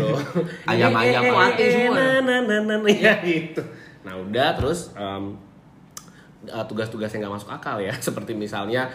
Loh. 0.00 0.16
Ayam-ayam, 0.64 1.20
Eh, 1.20 1.28
eh, 1.28 1.34
mati 1.44 1.64
semua. 1.68 1.92
na, 1.92 2.24
na, 2.24 2.36
na, 2.40 2.56
na, 2.64 2.74
na, 2.80 2.88
ya 2.88 3.20
gitu. 3.20 3.60
Nah 4.00 4.16
udah 4.16 4.56
terus 4.56 4.96
em, 4.96 5.36
eh, 6.42 6.64
tugas-tugas 6.64 7.12
yang 7.12 7.28
nggak 7.28 7.36
masuk 7.36 7.52
akal 7.52 7.76
ya, 7.78 7.92
seperti 8.08 8.32
misalnya 8.32 8.88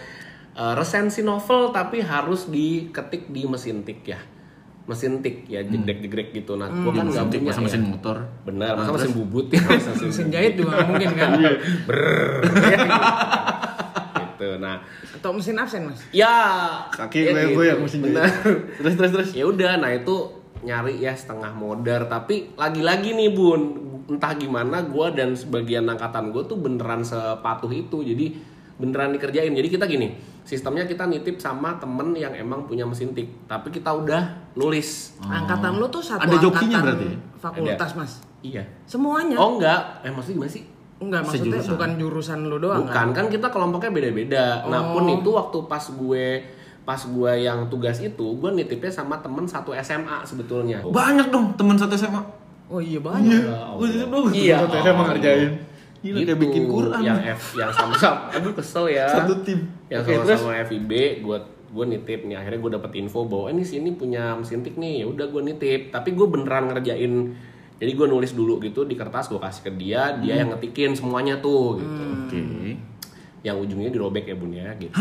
eh, 0.52 0.74
resensi 0.74 1.22
novel 1.22 1.70
tapi 1.70 2.02
harus 2.02 2.50
diketik 2.50 3.30
di 3.30 3.46
mesin 3.46 3.86
tik 3.86 4.02
ya, 4.02 4.18
mesin 4.88 5.20
tik 5.20 5.44
ya 5.46 5.60
jegrek-jegrek 5.62 6.32
gitu. 6.34 6.56
Nah 6.56 6.72
gua 6.72 6.92
kan 6.94 7.06
nggak 7.06 7.20
Mesin 7.22 7.32
punya 7.36 7.44
masa 7.46 7.60
ya. 7.60 7.66
mesin 7.68 7.82
motor. 7.86 8.18
Benar, 8.42 8.72
masa 8.74 8.82
Nah, 8.82 8.94
mesin 8.94 9.04
terus? 9.06 9.18
bubut 9.20 9.48
ya, 9.48 9.60
masa 9.62 9.90
mesin 9.94 10.08
Mesin 10.08 10.28
jahit 10.30 10.54
juga 10.56 10.70
nggak 10.74 10.88
mungkin 10.88 11.10
kan? 11.14 11.30
gitu. 14.18 14.48
Nah 14.58 14.76
Atau 15.14 15.32
mesin 15.34 15.56
absen 15.56 15.82
mas? 15.84 16.00
ya 16.12 16.30
Kaki 16.90 17.20
ya 17.20 17.32
goyang-goyang 17.34 17.78
gitu. 17.78 17.86
mesin 17.86 18.00
Benar. 18.06 18.28
Terus 18.78 18.94
terus 18.96 19.12
terus. 19.12 19.30
ya 19.34 19.44
udah 19.44 19.78
nah 19.78 19.90
itu 19.90 20.16
nyari 20.60 20.98
ya 20.98 21.14
setengah 21.14 21.52
modar 21.52 22.06
tapi 22.06 22.54
lagi-lagi 22.54 23.14
nih 23.14 23.30
bun 23.30 23.62
entah 24.08 24.34
gimana 24.34 24.82
gue 24.84 25.08
dan 25.12 25.34
sebagian 25.34 25.86
angkatan 25.86 26.32
gue 26.32 26.44
tuh 26.44 26.56
beneran 26.56 27.02
sepatuh 27.02 27.70
itu 27.70 28.02
jadi 28.02 28.34
beneran 28.76 29.12
dikerjain 29.12 29.52
jadi 29.52 29.70
kita 29.70 29.86
gini 29.86 30.16
sistemnya 30.48 30.84
kita 30.84 31.04
nitip 31.04 31.36
sama 31.36 31.76
temen 31.76 32.16
yang 32.16 32.32
emang 32.32 32.64
punya 32.64 32.82
mesin 32.82 33.12
tik 33.12 33.28
tapi 33.46 33.68
kita 33.68 33.92
udah 33.92 34.24
nulis 34.56 35.20
Angkatan 35.20 35.76
lu 35.76 35.86
tuh 35.86 36.00
satu 36.00 36.24
Ada 36.24 36.40
jokinya 36.40 36.80
angkatan 36.80 36.96
berarti? 36.96 37.08
fakultas 37.38 37.92
mas? 37.94 38.12
iya 38.40 38.64
Semuanya? 38.86 39.36
oh 39.36 39.56
enggak 39.56 40.00
eh 40.02 40.10
maksudnya 40.10 40.38
gimana 40.40 40.54
sih 40.54 40.64
Enggak, 40.98 41.22
maksudnya 41.22 41.62
Sejurusan. 41.62 41.72
bukan 41.76 41.92
jurusan 42.00 42.40
lu 42.44 42.58
doang 42.58 42.82
Bukan 42.82 43.08
kan 43.12 43.26
kita 43.28 43.48
kelompoknya 43.48 43.92
beda-beda. 43.92 44.66
Nah 44.66 44.82
Oh. 44.82 44.98
pun 44.98 45.06
itu 45.12 45.30
waktu 45.30 45.58
pas 45.68 45.86
gue 45.86 46.42
pas 46.82 46.98
gue 46.98 47.32
yang 47.38 47.68
tugas 47.68 48.00
itu 48.00 48.26
gue 48.34 48.50
nitipnya 48.50 48.90
sama 48.90 49.20
temen 49.20 49.44
satu 49.44 49.76
SMA 49.76 50.24
sebetulnya. 50.24 50.82
Banyak 50.82 51.30
dong 51.30 51.54
teman 51.54 51.76
satu 51.76 51.94
SMA. 51.94 52.18
Oh 52.66 52.80
iya 52.80 52.98
banyak. 52.98 53.30
Iya. 53.30 53.54
Dong. 54.08 54.26
Iya. 54.34 54.56
Satu 54.60 54.76
SMA 54.80 55.04
ngerjain. 55.06 55.52
Gila 56.10 56.18
kayak 56.24 56.40
bikin 56.40 56.64
Quran. 56.66 57.02
Yang 57.02 57.20
F 57.34 57.42
yang 57.54 57.72
sama-sama. 57.72 58.32
Aduh 58.32 58.54
kesel 58.54 58.86
ya. 58.90 59.06
Satu 59.08 59.34
tim. 59.42 59.60
Yang 59.88 60.02
Oke, 60.02 60.12
terus? 60.18 60.40
sama-sama 60.40 60.64
FIB 60.64 60.92
gue 61.22 61.38
gue 61.68 61.86
nitip 61.86 62.24
nih 62.24 62.34
akhirnya 62.34 62.60
gue 62.60 62.72
dapet 62.74 62.92
info 62.96 63.20
bahwa 63.24 63.48
ini 63.50 63.60
sini 63.62 63.92
punya 63.92 64.32
mesin 64.34 64.64
tik 64.64 64.76
nih 64.76 65.04
ya 65.04 65.06
udah 65.06 65.28
gue 65.28 65.42
nitip 65.44 65.92
tapi 65.92 66.16
gue 66.16 66.24
beneran 66.24 66.72
ngerjain 66.72 67.36
jadi 67.76 67.92
gue 67.94 68.08
nulis 68.08 68.32
dulu 68.32 68.56
gitu 68.58 68.82
di 68.82 68.96
kertas 68.96 69.28
gue 69.28 69.36
kasih 69.36 69.62
ke 69.62 69.72
dia 69.76 70.16
dia 70.16 70.40
yang 70.40 70.50
ngetikin 70.50 70.96
semuanya 70.96 71.36
tuh 71.38 71.76
gitu 71.76 72.04
Oke. 72.24 72.40
yang 73.44 73.60
ujungnya 73.60 73.92
dirobek 73.92 74.26
ya 74.26 74.36
bun 74.36 74.50
ya 74.50 74.72
gitu 74.76 74.96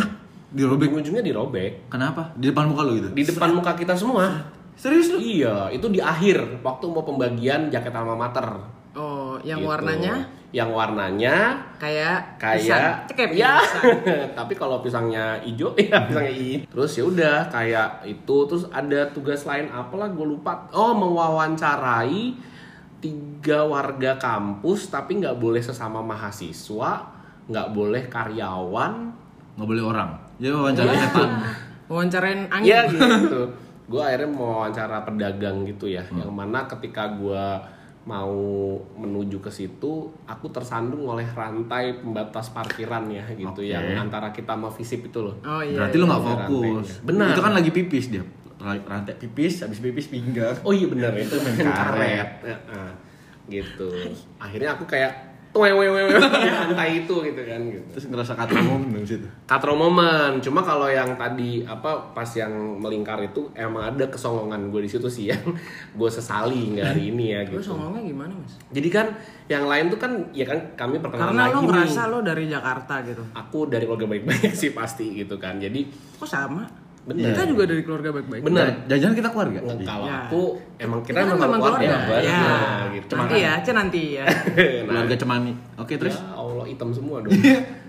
Dirobek. 0.49 0.91
ujung-ujungnya 0.91 1.23
dirobek 1.23 1.87
Kenapa? 1.87 2.35
Di 2.35 2.51
depan 2.51 2.67
muka 2.67 2.83
lu 2.83 2.93
gitu. 2.97 3.09
di 3.11 3.23
depan 3.25 3.51
muka 3.53 3.71
kita 3.73 3.95
semua 3.95 4.27
Serius 4.75 5.07
lu? 5.09 5.19
iya 5.19 5.71
itu 5.71 5.87
di 5.87 5.99
akhir 5.99 6.61
waktu 6.61 6.85
mau 6.87 7.03
pembagian 7.03 7.71
jaket 7.71 7.95
alma 7.95 8.19
mater 8.19 8.75
Oh, 8.93 9.37
yang 9.41 9.61
Gitu. 9.61 9.69
warnanya 9.69 10.25
yang 10.57 10.73
warnanya 10.73 11.53
kayak 11.77 12.41
pisang. 12.41 12.81
kayak 12.81 12.93
Cekep 13.13 13.31
ya 13.37 13.61
pisang. 13.61 13.85
tapi 14.41 14.53
kalau 14.57 14.81
pisangnya 14.81 15.37
hijau 15.45 15.77
ya 15.81 16.09
pisangnya 16.09 16.33
hijau 16.33 16.65
terus 16.73 16.91
ya 16.97 17.05
udah 17.05 17.39
kayak 17.53 17.89
itu 18.09 18.37
terus 18.49 18.65
ada 18.73 19.01
tugas 19.13 19.45
lain 19.45 19.69
apalah 19.69 20.09
gue 20.09 20.25
lupa 20.25 20.65
oh 20.73 20.97
mewawancarai 20.97 22.41
tiga 23.05 23.69
warga 23.69 24.17
kampus 24.17 24.89
tapi 24.89 25.21
nggak 25.21 25.37
boleh 25.37 25.61
sesama 25.61 26.01
mahasiswa 26.01 27.13
nggak 27.53 27.69
boleh 27.77 28.09
karyawan 28.09 29.13
Nggak 29.57 29.69
boleh 29.73 29.85
orang. 29.89 30.11
Ya 30.37 30.53
wawancara 30.53 30.93
setan. 30.93 31.31
Wawancarain 31.91 32.41
angin. 32.53 32.69
Iya 32.69 32.81
gitu. 32.93 33.43
gue 33.87 34.03
akhirnya 34.03 34.27
mau 34.35 34.59
wawancara 34.67 35.07
pedagang 35.07 35.63
gitu 35.63 35.87
ya, 35.87 36.03
yang 36.11 36.35
mana 36.35 36.67
ketika 36.67 37.07
gue 37.15 37.45
mau 38.07 38.31
menuju 38.95 39.43
ke 39.43 39.51
situ, 39.51 39.93
aku 40.25 40.47
tersandung 40.49 41.03
oleh 41.05 41.27
rantai 41.27 41.99
pembatas 41.99 42.55
parkiran 42.55 43.03
ya 43.11 43.27
gitu, 43.35 43.61
Oke. 43.61 43.67
yang 43.67 43.83
antara 43.99 44.31
kita 44.31 44.55
sama 44.55 44.71
visip 44.71 45.03
itu 45.03 45.19
loh. 45.19 45.35
Oh 45.43 45.59
iya. 45.59 45.75
Berarti 45.83 45.97
lu 45.99 46.07
nggak 46.07 46.23
Ada 46.23 46.29
fokus. 46.31 46.87
rantainya. 46.87 47.03
Benar. 47.03 47.29
Itu 47.35 47.43
kan 47.43 47.53
lagi 47.53 47.71
pipis 47.75 48.07
dia. 48.09 48.23
Ra- 48.57 48.87
Rantai 48.87 49.19
pipis, 49.19 49.61
habis 49.61 49.83
pipis 49.83 50.07
pinggang. 50.07 50.55
Oh 50.63 50.71
iya 50.71 50.87
bener 50.87 51.11
itu 51.13 51.35
main 51.37 51.59
karet. 51.59 51.69
karet, 51.69 52.31
Heeh. 52.47 52.91
gitu. 53.51 53.91
Akhirnya 54.39 54.79
aku 54.79 54.87
kayak 54.87 55.26
tuwewewewe 55.57 56.13
di 56.21 56.49
rantai 56.49 56.91
itu 57.01 57.17
gitu 57.23 57.41
kan 57.41 57.61
gitu. 57.65 57.87
Terus 57.91 58.05
ngerasa 58.07 58.33
katromom 58.37 58.93
di 58.93 59.03
situ. 59.03 59.25
Katro 59.45 59.73
momen, 59.73 60.37
cuma 60.39 60.61
kalau 60.61 60.85
yang 60.87 61.17
tadi 61.17 61.65
apa 61.65 62.13
pas 62.13 62.29
yang 62.31 62.53
melingkar 62.77 63.17
itu 63.23 63.49
emang 63.53 63.89
ada 63.89 64.05
kesongongan 64.07 64.69
gue 64.69 64.85
di 64.85 64.91
situ 64.91 65.09
sih 65.09 65.33
yang 65.33 65.41
gue 65.99 66.11
sesali 66.11 66.77
nggak 66.77 66.87
hari 66.87 67.09
ini 67.09 67.25
ya 67.33 67.41
Lu 67.49 67.57
gitu. 67.57 67.73
songongnya 67.73 68.05
gimana, 68.05 68.33
Mas? 68.37 68.61
Jadi 68.69 68.89
kan 68.89 69.07
yang 69.47 69.65
lain 69.65 69.89
tuh 69.89 69.97
kan 69.97 70.13
ya 70.31 70.45
kan 70.45 70.59
kami 70.77 71.01
perkenalan 71.01 71.33
Karena 71.33 71.43
lagi 71.43 71.55
lo 71.55 71.59
nih. 71.59 71.69
ngerasa 71.73 72.01
lo 72.07 72.19
dari 72.21 72.45
Jakarta 72.47 72.95
gitu. 73.03 73.23
Aku 73.33 73.59
dari 73.67 73.85
keluarga 73.85 74.07
baik-baik 74.07 74.53
sih 74.61 74.71
pasti 74.71 75.17
gitu 75.17 75.41
kan. 75.41 75.57
Jadi 75.57 75.89
Kok 76.17 76.29
sama? 76.29 76.86
Bener. 77.07 77.31
Kita 77.31 77.43
juga 77.47 77.63
dari 77.65 77.83
keluarga 77.87 78.09
baik-baik. 78.11 78.43
bener. 78.43 78.67
Jangan 78.91 79.15
kita 79.15 79.29
keluarga. 79.31 79.59
Kalau 79.63 80.05
Ya. 80.05 80.17
aku 80.27 80.43
emang 80.77 81.01
Kita 81.01 81.23
kita, 81.23 81.31
kan 81.31 81.39
memang 81.39 81.61
keluarga, 81.63 81.87
keluarga. 82.03 82.19
Ya. 82.21 82.41
Nah, 82.43 82.83
gitu. 82.91 83.13
Nanti 83.15 83.37
ya, 83.39 83.53
Cen 83.63 83.75
nanti 83.75 84.03
ya. 84.13 84.25
Nah, 84.87 84.91
Keluarga 84.91 85.15
cemani. 85.17 85.53
Oke, 85.79 85.95
terus? 85.97 86.19
Ya 86.19 86.35
Allah 86.35 86.67
hitam 86.67 86.91
semua 86.91 87.23
dong. 87.23 87.31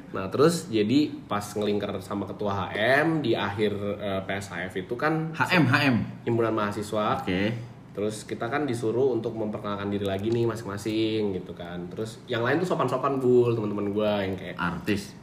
nah 0.07 0.23
terus 0.31 0.71
jadi 0.71 1.11
pas 1.27 1.43
ngelingkar 1.43 1.91
sama 1.99 2.23
ketua 2.23 2.71
HM 2.71 3.19
di 3.19 3.35
akhir 3.35 3.75
eh, 3.99 4.21
PSHF 4.23 4.73
itu 4.79 4.95
kan 4.95 5.35
HM, 5.35 5.67
HM. 5.67 5.95
himpunan 6.23 6.53
mahasiswa. 6.53 7.19
Oke. 7.19 7.51
Terus 7.91 8.23
kita 8.23 8.45
kan 8.45 8.63
disuruh 8.63 9.09
untuk 9.09 9.33
memperkenalkan 9.33 9.89
diri 9.89 10.05
lagi 10.05 10.29
nih 10.29 10.45
masing-masing 10.45 11.33
gitu 11.33 11.51
kan. 11.51 11.89
Terus 11.89 12.21
yang 12.23 12.45
lain 12.45 12.61
tuh 12.61 12.69
sopan-sopan 12.69 13.17
bul 13.17 13.51
teman-teman 13.51 13.89
gua 13.89 14.21
yang 14.21 14.37
kayak 14.37 14.53
Artis. 14.53 15.17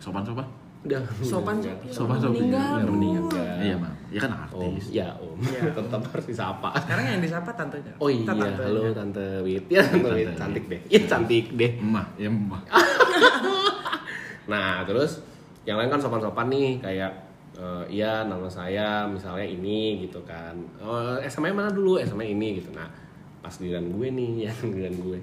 Sopan-sopan? 0.00 0.48
Udah 0.84 1.00
Sopan 1.20 1.56
udah, 1.58 1.74
sih. 1.80 1.90
Sopan-sopan. 1.90 2.36
Meninggal, 2.36 2.72
Bu. 2.84 2.92
meninggal. 2.92 3.54
Iya, 3.58 3.76
Mam. 3.80 3.92
Ya 4.14 4.20
kan 4.20 4.30
Om, 4.30 4.62
artis. 4.70 4.84
ya 4.94 5.08
om, 5.18 5.34
tetap 5.74 6.02
harus 6.06 6.26
disapa. 6.28 6.70
Sekarang 6.78 7.04
yang 7.08 7.18
disapa 7.18 7.50
tantenya. 7.50 7.90
Oh 7.98 8.06
iya, 8.06 8.22
Tante. 8.22 8.46
halo 8.62 8.94
tante 8.94 9.26
Wit, 9.42 9.66
ya 9.66 9.82
tante 9.82 10.06
Wit, 10.06 10.28
cantik 10.38 10.64
deh, 10.70 10.80
iya 10.86 11.00
cantik 11.02 11.44
deh. 11.50 11.70
Emah, 11.82 12.06
ya 12.14 12.30
emah. 12.30 12.62
Nah 14.44 14.84
terus 14.84 15.24
yang 15.64 15.80
lain 15.80 15.88
kan 15.88 15.96
sopan-sopan 15.96 16.46
nih 16.46 16.76
kayak 16.78 17.10
eh, 17.56 17.82
iya 17.90 18.22
nama 18.22 18.44
saya 18.44 19.08
misalnya 19.08 19.42
ini 19.42 20.04
gitu 20.04 20.20
kan. 20.22 20.52
Oh, 20.78 21.16
SMA 21.24 21.48
mana 21.48 21.72
dulu? 21.72 21.96
SMA 21.98 22.28
ini 22.28 22.60
gitu. 22.60 22.68
Nah 22.70 22.88
pas 23.40 23.52
giliran 23.52 23.88
gue 23.88 24.08
nih 24.10 24.30
ya 24.46 24.52
giliran 24.54 24.94
gue. 24.94 25.18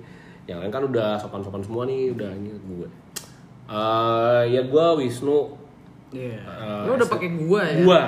Yang 0.50 0.58
lain 0.60 0.72
kan 0.74 0.84
udah 0.84 1.10
sopan-sopan 1.16 1.62
semua 1.62 1.86
nih 1.86 2.10
udah 2.12 2.30
ini 2.34 2.50
gue. 2.58 2.90
Eh 3.72 4.44
ya 4.50 4.62
gue 4.62 4.86
Wisnu. 4.98 5.40
Iya. 6.12 6.44
Eh, 6.44 6.82
Lo 6.84 6.92
udah 6.94 7.08
pakai 7.08 7.30
gua 7.40 7.62
ya? 7.64 7.80
Gua 7.82 8.02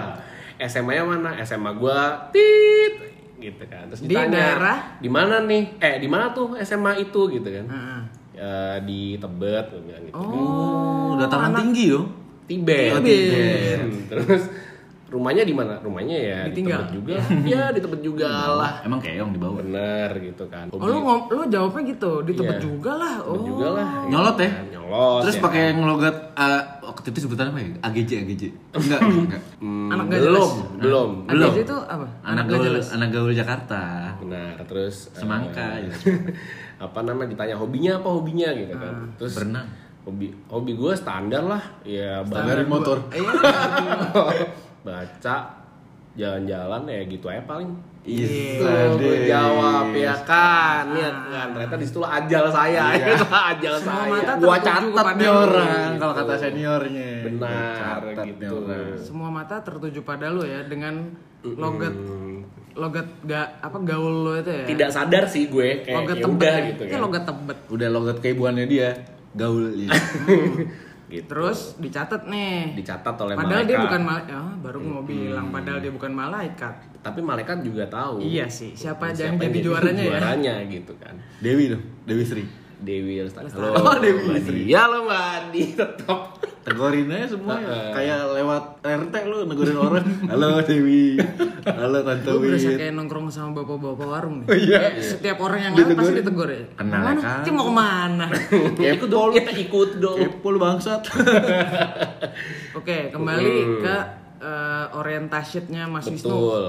SMA-nya 0.60 1.04
mana? 1.04 1.30
SMA 1.41 1.71
gua 1.73 2.28
tit 2.30 2.93
gitu 3.38 3.63
kan. 3.65 3.88
Terus 3.88 4.02
Di 4.02 4.08
ditanya, 4.10 4.32
daerah? 4.34 4.78
di 4.97 5.08
mana 5.08 5.39
nih? 5.41 5.63
Eh 5.78 5.95
di 5.97 6.08
mana 6.08 6.32
tuh 6.32 6.60
SMA 6.60 6.99
itu 7.02 7.21
gitu 7.30 7.47
kan? 7.47 7.65
Heeh. 7.65 8.02
Eh, 8.34 8.78
di 8.84 9.02
Tebet 9.15 9.65
gue 9.69 9.82
bilang 9.84 10.04
gitu. 10.04 10.15
Oh, 10.17 11.15
dataran 11.15 11.54
tinggi 11.54 11.86
yo. 11.89 12.02
Tibet. 12.43 12.91
Oh, 12.91 12.99
Tibet. 12.99 13.78
Hmm, 13.80 13.99
Terus 14.10 14.43
rumahnya 15.08 15.43
di 15.43 15.54
mana? 15.54 15.78
Rumahnya 15.78 16.17
ya 16.17 16.39
Ditinggal. 16.45 16.82
di 16.82 16.84
Tebet 16.84 16.91
juga. 16.93 17.15
ya 17.54 17.63
di 17.69 17.80
Tebet 17.80 18.02
juga 18.02 18.28
lah. 18.52 18.73
Emang 18.82 18.99
keong 18.99 19.32
di 19.32 19.39
bawah. 19.39 19.62
Bener 19.62 20.10
gitu 20.19 20.43
kan. 20.47 20.67
Oh, 20.69 20.82
lu, 20.82 20.99
ngom- 20.99 21.30
lu 21.30 21.47
jawabnya 21.47 21.82
gitu, 21.89 22.12
di 22.21 22.34
Tebet 22.34 22.58
Iya. 22.58 22.63
juga 22.63 22.91
lah. 22.95 23.13
Oh. 23.21 23.32
Tebet 23.32 23.47
juga 23.47 23.67
lah. 23.73 23.88
Nyolot 24.08 24.38
ya? 24.38 24.52
Nyolot 24.65 24.83
polos. 24.93 25.21
Terus 25.25 25.36
ya 25.38 25.41
pakai 25.41 25.63
kan? 25.65 25.75
ngelogat 25.82 26.15
uh, 26.38 26.62
waktu 26.86 27.08
itu 27.10 27.19
sebutan 27.25 27.49
apa 27.49 27.60
ya? 27.60 27.69
AGJ 27.89 28.12
AGJ. 28.21 28.43
Enggak, 28.77 28.99
enggak. 29.01 29.41
Hmm, 29.58 29.89
Anak 29.89 30.06
nggak 30.06 30.21
belum, 30.21 30.29
jelas. 30.29 30.49
belum, 30.53 31.10
Belum. 31.25 31.41
Anak 31.49 31.65
itu 31.65 31.75
apa? 31.82 32.08
Anak 32.21 32.43
nggak 32.45 32.60
gaul 32.62 32.65
jelas. 32.69 32.86
anak 32.93 33.10
gaul 33.10 33.32
Jakarta. 33.34 33.82
Benar, 34.21 34.53
terus 34.69 34.95
eh, 35.10 35.17
Semangka, 35.17 35.67
ya. 35.82 35.93
apa 36.86 36.99
namanya 37.01 37.29
ditanya 37.34 37.56
hobinya 37.58 37.91
apa 37.97 38.10
hobinya 38.13 38.49
gitu 38.53 38.73
kan. 38.77 38.93
Ah. 38.93 39.08
Terus 39.17 39.34
Berenang. 39.34 39.67
hobi 40.03 40.27
hobi 40.51 40.71
gue 40.75 40.93
standar 40.99 41.43
lah, 41.47 41.63
ya 41.88 42.21
Standarin 42.27 42.67
baca, 42.67 42.73
motor. 42.77 42.97
Iya. 43.10 43.32
baca, 44.88 45.36
jalan-jalan 46.13 46.82
ya 46.86 47.02
gitu 47.06 47.26
aja 47.26 47.43
paling. 47.43 47.69
Iya. 48.04 48.60
Tuh, 48.60 48.99
gue 48.99 49.17
jawab 49.26 49.95
ya 49.95 50.12
kan, 50.21 50.91
lihat 50.91 51.15
kan 51.23 51.47
ternyata 51.56 51.76
di 51.80 51.86
situ 51.88 52.04
ajal 52.04 52.52
saya, 52.52 52.84
itu 52.99 53.15
ajal 53.26 53.73
Semua 53.80 53.95
saya. 53.95 54.12
mata 54.12 54.32
Gua 54.36 54.58
tertuju 54.60 54.67
catat 54.67 54.91
kepada 54.91 55.15
nih 55.15 55.23
lu. 55.26 55.39
orang 55.39 55.89
kalau 55.95 56.13
kata 56.13 56.34
seniornya. 56.36 57.12
Benar, 57.23 57.73
Catat 57.73 58.04
nih 58.19 58.28
gitu. 58.36 58.56
orang. 58.60 58.88
Semua 58.99 59.30
mata 59.30 59.56
tertuju 59.58 59.99
pada 60.04 60.28
lu 60.28 60.43
ya 60.43 60.60
dengan 60.63 60.93
logat 61.41 61.95
logat 62.73 63.08
ga, 63.21 63.41
apa 63.62 63.78
gaul 63.80 64.26
lo 64.26 64.34
itu 64.36 64.49
ya. 64.49 64.65
tidak 64.65 64.89
sadar 64.89 65.23
sih 65.23 65.45
gue 65.45 65.86
kayak 65.86 65.93
logat 65.95 66.17
ya 66.17 66.23
tebet. 66.23 66.34
udah 66.36 66.54
ya. 66.54 66.67
gitu 66.73 66.82
Ini 66.84 66.91
kan. 66.91 67.02
logat 67.02 67.23
tebet. 67.23 67.58
Udah 67.69 67.88
logat 67.89 68.17
keibuannya 68.19 68.65
dia. 68.65 68.89
Gaul 69.32 69.63
ya. 69.78 69.89
Gitu. 71.13 71.26
Terus 71.28 71.78
dicatat 71.78 72.26
nih. 72.26 72.73
dicatat 72.73 73.13
oleh 73.15 73.36
Padahal 73.36 73.62
malaikat. 73.62 73.69
dia 73.69 73.78
bukan 73.80 74.02
malaikat. 74.02 74.34
Ah, 74.34 74.54
baru 74.58 74.80
mau 74.80 75.02
bilang 75.02 75.47
padahal 75.47 75.78
dia 75.78 75.91
bukan 75.91 76.12
malaikat. 76.12 76.73
Tapi 76.99 77.19
malaikat 77.21 77.58
juga 77.62 77.86
tahu. 77.86 78.17
Iya 78.19 78.49
sih. 78.49 78.73
Siapa 78.73 79.13
aja 79.13 79.30
Siapa 79.30 79.38
yang 79.38 79.54
jadi 79.54 79.60
juaranya 79.62 80.02
ya? 80.02 80.10
juaranya 80.10 80.54
gitu 80.67 80.93
kan. 80.97 81.13
Dewi 81.38 81.69
dong, 81.69 81.84
Dewi 82.04 82.23
Sri. 82.23 82.43
Dewi 82.80 83.21
Lestari. 83.21 83.47
Halo, 83.47 83.78
Oh, 83.78 83.95
Dewi. 83.95 84.41
Di. 84.41 84.73
Halo 84.73 85.06
Mbak 85.06 85.21
Adi 85.21 85.63
tetap. 85.71 86.19
Tegorin 86.63 87.12
aja 87.12 87.28
semua 87.28 87.60
ya. 87.60 87.91
Kayak 87.91 88.19
lewat 88.39 88.63
RT 88.80 89.13
lu 89.28 89.38
negorin 89.43 89.76
orang. 89.76 90.06
Halo 90.32 90.63
Dewi. 90.63 91.19
Halo 91.67 91.99
Tante 92.08 92.30
Gue 92.32 92.39
berasa 92.39 92.69
Win. 92.71 92.80
kayak 92.80 92.93
nongkrong 92.95 93.28
sama 93.28 93.49
bapak-bapak 93.60 94.08
warung 94.08 94.36
nih. 94.43 94.47
Iya. 94.56 94.80
Kayak 94.80 94.95
Setiap 95.04 95.38
orang 95.43 95.60
yang 95.60 95.73
lewat 95.76 95.95
pasti 95.99 96.13
ditegur 96.23 96.47
ya. 96.47 96.63
Kenal 96.80 97.02
Mana? 97.04 97.19
kan? 97.19 97.43
Cik 97.43 97.52
mau 97.52 97.65
ke 97.67 97.73
mana? 97.76 98.26
Ikut 98.95 99.10
dong. 99.12 99.32
Kita 99.36 99.52
ikut 99.52 99.89
dong. 99.99 100.17
Kepo 100.23 100.47
lu 100.49 100.60
bangsat. 100.63 101.02
Oke, 102.80 103.12
kembali 103.12 103.52
ke 103.84 103.95
eh, 104.39 104.86
orientasinya 104.95 105.84
Mas 105.91 106.08
Wisnu. 106.08 106.32
Betul. 106.32 106.63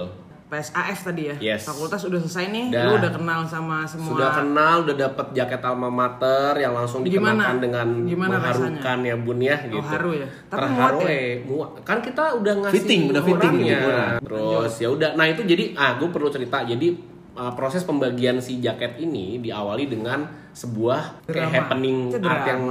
PSAF 0.55 0.99
tadi 1.05 1.23
ya. 1.27 1.35
Yes. 1.43 1.67
Fakultas 1.67 2.07
udah 2.07 2.17
selesai 2.17 2.47
nih. 2.49 2.65
Udah. 2.71 2.85
Lu 2.87 2.93
udah 2.97 3.11
kenal 3.11 3.41
sama 3.43 3.83
semua. 3.83 4.11
Sudah 4.15 4.31
kenal, 4.33 4.75
udah 4.87 4.97
dapat 4.97 5.27
jaket 5.33 5.59
alma 5.61 5.91
mater 5.91 6.53
yang 6.57 6.71
langsung 6.73 7.03
dikenakan 7.03 7.35
Gimana? 7.35 7.59
dengan 7.59 7.87
Gimana 8.07 8.35
mengharukan 8.39 8.99
ya 9.03 9.15
bun 9.19 9.39
ya 9.39 9.57
Oh, 9.57 9.67
gitu. 9.75 9.89
haru 9.91 10.11
ya. 10.15 10.27
Tapi 10.47 10.61
Terharu 10.63 10.79
muat 10.95 10.95
ya? 11.03 11.11
eh, 11.11 11.33
muat. 11.43 11.71
Kan 11.83 11.99
kita 11.99 12.25
udah 12.39 12.55
ngasih 12.63 12.75
Fitting, 12.77 13.03
udah 13.11 13.23
fitting 13.23 13.55
kurang. 13.67 14.13
Terus 14.23 14.73
ya 14.79 14.89
udah. 14.89 15.11
Nah 15.13 15.27
itu 15.27 15.43
jadi, 15.43 15.65
ah 15.75 15.99
gue 15.99 16.09
perlu 16.09 16.31
cerita. 16.31 16.63
Jadi 16.63 16.89
uh, 17.35 17.53
proses 17.53 17.83
pembagian 17.83 18.39
si 18.39 18.63
jaket 18.63 18.95
ini 18.97 19.43
diawali 19.43 19.91
dengan 19.91 20.23
sebuah 20.55 21.27
kayak 21.27 21.35
Drama. 21.35 21.51
happening 21.51 21.97
Itu 22.09 22.23
art 22.23 22.47
yang 22.47 22.63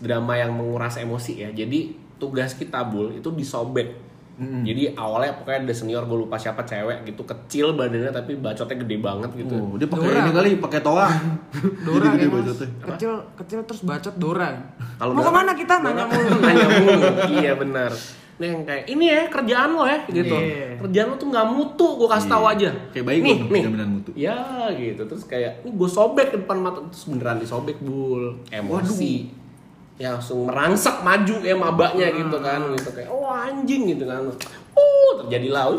drama 0.00 0.32
yang 0.34 0.50
menguras 0.50 0.96
emosi 0.96 1.32
ya. 1.38 1.52
Jadi 1.52 1.92
tugas 2.16 2.56
kita 2.56 2.80
bul 2.82 3.12
itu 3.12 3.28
disobek. 3.30 3.92
Jadi 4.36 4.92
awalnya 4.92 5.32
pokoknya 5.34 5.64
ada 5.64 5.72
senior 5.72 6.04
gue 6.04 6.18
lupa 6.18 6.36
siapa 6.36 6.60
cewek 6.60 7.04
gitu 7.04 7.22
kecil 7.22 7.72
badannya 7.72 8.10
tapi 8.10 8.36
bacotnya 8.36 8.76
gede 8.78 8.96
banget 8.98 9.30
gitu. 9.34 9.56
Oh, 9.56 9.74
dia 9.74 9.86
pakai 9.86 10.12
ini 10.12 10.30
kali, 10.30 10.50
pakai 10.58 10.80
toa. 10.80 11.08
Dora 11.86 12.12
ya, 12.12 12.24
Mas. 12.24 12.44
bacotnya. 12.44 12.68
Kecil 12.86 13.12
kecil 13.34 13.58
terus 13.64 13.80
bacot 13.82 14.14
Dora. 14.14 14.52
Kalau 14.94 15.12
mau 15.12 15.22
ke 15.22 15.32
mana 15.32 15.52
kita 15.52 15.74
nanya 15.78 16.04
mulu. 16.04 16.36
nanya 16.38 16.66
mulu 16.70 17.00
iya 17.34 17.52
benar 17.54 17.92
Nih 18.36 18.48
yang 18.50 18.62
kayak 18.62 18.84
ini 18.86 19.04
ya 19.06 19.22
kerjaan 19.26 19.72
lo 19.72 19.84
ya 19.84 19.96
gitu 20.06 20.36
Iya. 20.36 20.76
kerjaan 20.78 21.08
lo 21.08 21.16
tuh 21.16 21.28
nggak 21.28 21.46
mutu 21.48 21.86
gue 21.96 22.04
kasih 22.06 22.28
tahu 22.28 22.44
aja 22.46 22.68
Kayak 22.92 23.04
bayi 23.06 23.18
nih 23.18 23.36
nih 23.42 23.62
jaminan 23.64 23.88
mutu. 23.90 24.10
ya 24.12 24.36
gitu 24.70 25.02
terus 25.02 25.24
kayak 25.24 25.64
ini 25.64 25.72
gue 25.72 25.88
sobek 25.88 26.28
depan 26.34 26.60
mata 26.60 26.84
terus 26.84 27.04
beneran 27.06 27.36
disobek 27.38 27.80
bul 27.80 28.36
emosi 28.50 29.32
ya 29.96 30.12
langsung 30.12 30.44
merangsek 30.44 31.00
maju 31.00 31.36
ya 31.40 31.54
mabaknya 31.54 32.08
gitu 32.10 32.36
kan 32.38 32.60
gitu 32.70 32.90
kayak 32.90 33.08
oh 33.08 33.26
anjing 33.26 33.88
gitu 33.88 34.04
kan 34.04 34.20
uh 34.76 35.10
terjadilah 35.18 35.72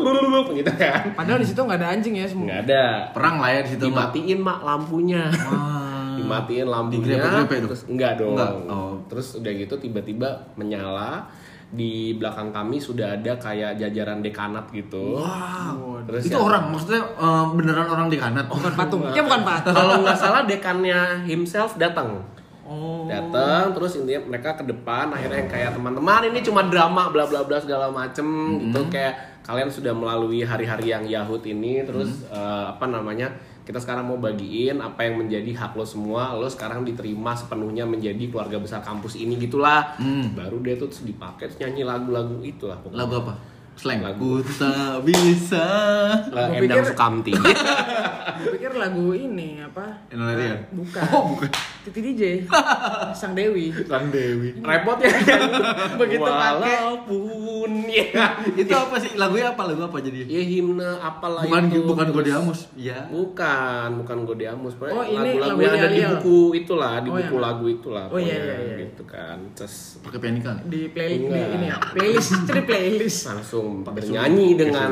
gitu 0.52 0.72
kan 0.74 1.02
Padahal 1.14 1.38
di 1.38 1.46
situ 1.46 1.60
nggak 1.60 1.78
ada 1.78 1.88
anjing 1.94 2.14
ya 2.14 2.26
semua. 2.26 2.46
nggak 2.46 2.60
ada 2.66 2.82
Perang 3.10 3.36
lah 3.38 3.48
ya 3.48 3.60
di 3.62 3.70
situ. 3.70 3.82
Dimatiin 3.84 4.38
mak 4.38 4.60
lampunya 4.60 5.22
Wah. 5.30 6.18
dimatiin 6.18 6.66
lampunya 6.66 7.14
tuh? 7.16 7.46
terus 7.64 7.82
enggak 7.86 8.18
dong 8.18 8.34
Enggak, 8.34 8.50
oh. 8.66 8.92
terus 9.06 9.38
udah 9.38 9.52
gitu 9.54 9.74
tiba-tiba 9.76 10.28
menyala 10.54 11.30
di 11.68 12.16
belakang 12.16 12.48
kami 12.48 12.76
sudah 12.76 13.14
ada 13.14 13.36
kayak 13.36 13.76
jajaran 13.76 14.18
dekanat 14.18 14.66
gitu 14.72 15.14
Wow. 15.14 16.00
Terus 16.02 16.24
itu 16.24 16.32
ya- 16.32 16.40
orang, 16.40 16.72
maksudnya 16.72 17.04
eh, 17.04 17.44
beneran 17.52 17.84
orang 17.86 18.08
di 18.08 18.16
kanat. 18.16 18.48
Bukan 18.48 18.72
patung. 18.72 19.04
Ya 19.12 19.20
bukan 19.20 19.44
patung. 19.44 19.76
kalau 19.76 20.00
nggak 20.00 20.16
salah 20.16 20.42
dekannya 20.42 20.98
himself 21.22 21.76
datang 21.76 22.24
Oh. 22.68 23.08
datang 23.08 23.72
terus 23.72 23.96
intinya 23.96 24.28
mereka 24.28 24.60
ke 24.60 24.64
depan 24.68 25.08
akhirnya 25.08 25.40
yang 25.40 25.48
kayak 25.48 25.70
teman-teman 25.72 26.28
ini 26.28 26.44
cuma 26.44 26.60
drama 26.68 27.08
bla 27.08 27.24
bla 27.24 27.40
bla 27.40 27.56
segala 27.56 27.88
macem 27.88 28.28
gitu. 28.60 28.92
Kayak 28.92 29.40
kalian 29.40 29.72
sudah 29.72 29.96
melalui 29.96 30.44
hari-hari 30.44 30.92
yang 30.92 31.08
Yahud 31.08 31.40
ini 31.48 31.80
terus 31.88 32.28
eh, 32.28 32.64
apa 32.68 32.84
namanya 32.84 33.32
kita 33.64 33.80
sekarang 33.80 34.08
mau 34.12 34.20
bagiin 34.20 34.84
apa 34.84 35.04
yang 35.08 35.20
menjadi 35.20 35.48
hak 35.56 35.76
lo 35.76 35.84
semua 35.88 36.36
lo 36.36 36.44
sekarang 36.48 36.84
diterima 36.84 37.32
sepenuhnya 37.32 37.88
menjadi 37.88 38.28
keluarga 38.28 38.60
besar 38.60 38.84
kampus 38.84 39.16
ini 39.16 39.40
gitulah. 39.40 39.96
Baru 40.36 40.60
dia 40.60 40.76
tuh 40.76 40.92
terus 40.92 41.08
dipakai 41.08 41.48
nyanyi 41.56 41.88
lagu-lagu 41.88 42.36
itulah 42.44 42.76
pokoknya. 42.84 43.00
Lagu 43.00 43.14
apa? 43.24 43.57
Slang. 43.78 44.02
Lagu. 44.02 44.42
Ku 44.42 44.52
tak 44.52 45.00
bisa. 45.02 45.66
Gua 46.28 46.50
Endang 46.50 46.82
pikir- 46.82 46.88
Sukamti 46.88 47.32
Gue 48.38 48.50
pikir 48.54 48.70
lagu 48.72 49.10
ini 49.10 49.58
apa? 49.60 49.82
Enolerian. 50.08 50.62
Bukan. 50.70 51.02
Oh, 51.08 51.22
bukan. 51.32 51.50
Titi 51.84 52.00
DJ. 52.04 52.22
Sang 53.18 53.32
Dewi. 53.32 53.70
Sang 53.82 54.10
Dewi. 54.10 54.54
repot 54.60 54.94
ya 54.96 55.10
Begitu 55.98 56.20
pakai. 56.20 56.54
walaupun 56.54 57.70
ya 57.88 58.06
Itu 58.52 58.72
apa 58.72 58.94
sih? 58.96 59.14
Lagunya 59.14 59.50
apa? 59.50 59.62
Lagu 59.64 59.82
apa 59.84 59.98
jadi? 59.98 60.22
ya 60.24 60.38
himne 60.40 60.86
apalah 60.96 61.42
Bukan 61.42 61.62
itu 61.66 61.80
bukan 61.84 62.04
Terus- 62.04 62.16
Godeamus. 62.16 62.60
Iya. 62.76 62.98
Bukan, 63.08 63.88
bukan 63.98 64.18
Godeamus. 64.24 64.74
Oh, 64.80 65.02
ini 65.02 65.34
lagu-lagu 65.34 65.48
lagu 65.48 65.60
yang 65.60 65.74
ada 65.76 65.88
di 65.88 66.00
buku 66.04 66.38
itulah, 66.56 66.92
di 66.98 67.08
Oh, 67.08 67.14
buku 67.16 67.24
yang- 67.32 67.42
lagu 67.42 67.64
itulah. 67.68 68.04
Oh, 68.08 68.18
iya, 68.18 68.36
iya, 68.36 68.54
iya. 68.60 68.76
Gitu 68.84 69.02
kan. 69.04 69.38
Terus 69.52 69.98
Pakai 70.00 70.18
pianika. 70.20 70.52
Di 70.62 70.80
play 70.88 71.10
di 71.16 71.26
Enggak. 71.26 71.48
ini 71.52 71.66
ya. 71.66 71.76
Playlist. 71.88 72.30
Di 72.44 72.62
playlist. 72.62 73.20
langsung 73.26 73.67
bernyanyi 73.84 74.48
dengan 74.54 74.90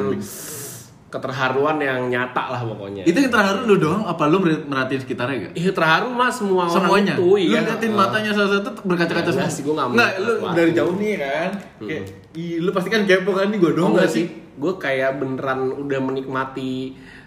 keterharuan 1.06 1.78
yang 1.78 2.00
nyata 2.06 2.44
lah 2.50 2.60
pokoknya. 2.62 3.02
Itu 3.02 3.16
yang 3.16 3.30
terharu 3.30 3.64
lu 3.64 3.78
doang 3.78 4.02
apa 4.04 4.26
lu 4.26 4.36
mer- 4.36 4.64
merhatiin 4.64 5.00
sekitarnya 5.00 5.36
gak? 5.40 5.52
Iya 5.54 5.70
terharu 5.70 6.08
mah 6.10 6.28
semua 6.28 6.66
Semuanya. 6.66 7.14
orang 7.14 7.22
itu. 7.22 7.24
lu 7.24 7.36
iya. 7.38 7.60
liatin 7.62 7.90
Ah. 7.90 7.96
matanya 7.96 8.30
satu-satu 8.32 8.68
berkaca-kaca 8.82 9.22
Enggak 9.24 9.46
semua. 9.46 9.54
sih, 9.54 9.62
gua 9.62 9.74
nggak 9.76 9.86
Nggak, 9.88 10.10
mau 10.10 10.24
lu 10.26 10.32
dari 10.52 10.70
jauh 10.72 10.94
nih 10.94 11.12
kan. 11.16 11.50
Kayak, 11.80 12.02
ih, 12.34 12.52
lu 12.58 12.70
pasti 12.70 12.88
kan 12.90 13.02
kepo 13.02 13.30
kan 13.32 13.46
nih 13.48 13.58
gua 13.58 13.66
Oh 13.66 13.72
doang 13.72 13.90
enggak 13.94 14.02
nggak 14.02 14.12
sih, 14.12 14.24
gue 14.56 14.72
kayak 14.76 15.10
beneran 15.14 15.60
udah 15.78 16.00
menikmati 16.02 16.72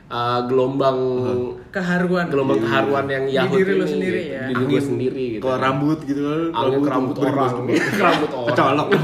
uh, 0.08 0.42
gelombang 0.44 0.98
Keharuan. 1.70 2.26
gelombang 2.28 2.60
keharuan 2.60 3.06
yang 3.08 3.24
Di 3.24 3.38
Yahud 3.38 3.56
diri 3.56 3.72
lu 3.72 3.78
ini, 3.80 3.88
sendiri 3.88 4.20
gitu. 4.20 4.34
ya. 4.34 4.42
Di 4.42 4.52
diri 4.52 4.66
gue 4.68 4.82
sendiri 4.84 5.24
gitu. 5.32 5.42
Kalau 5.42 5.58
rambut 5.58 6.00
gitu 6.04 6.22
kan. 6.22 6.42
Angin 6.52 6.80
ke 6.80 6.90
rambut 6.90 7.16
orang, 7.18 7.36
rambut 7.96 8.32
orang. 8.36 8.50
Kecolok. 8.52 8.88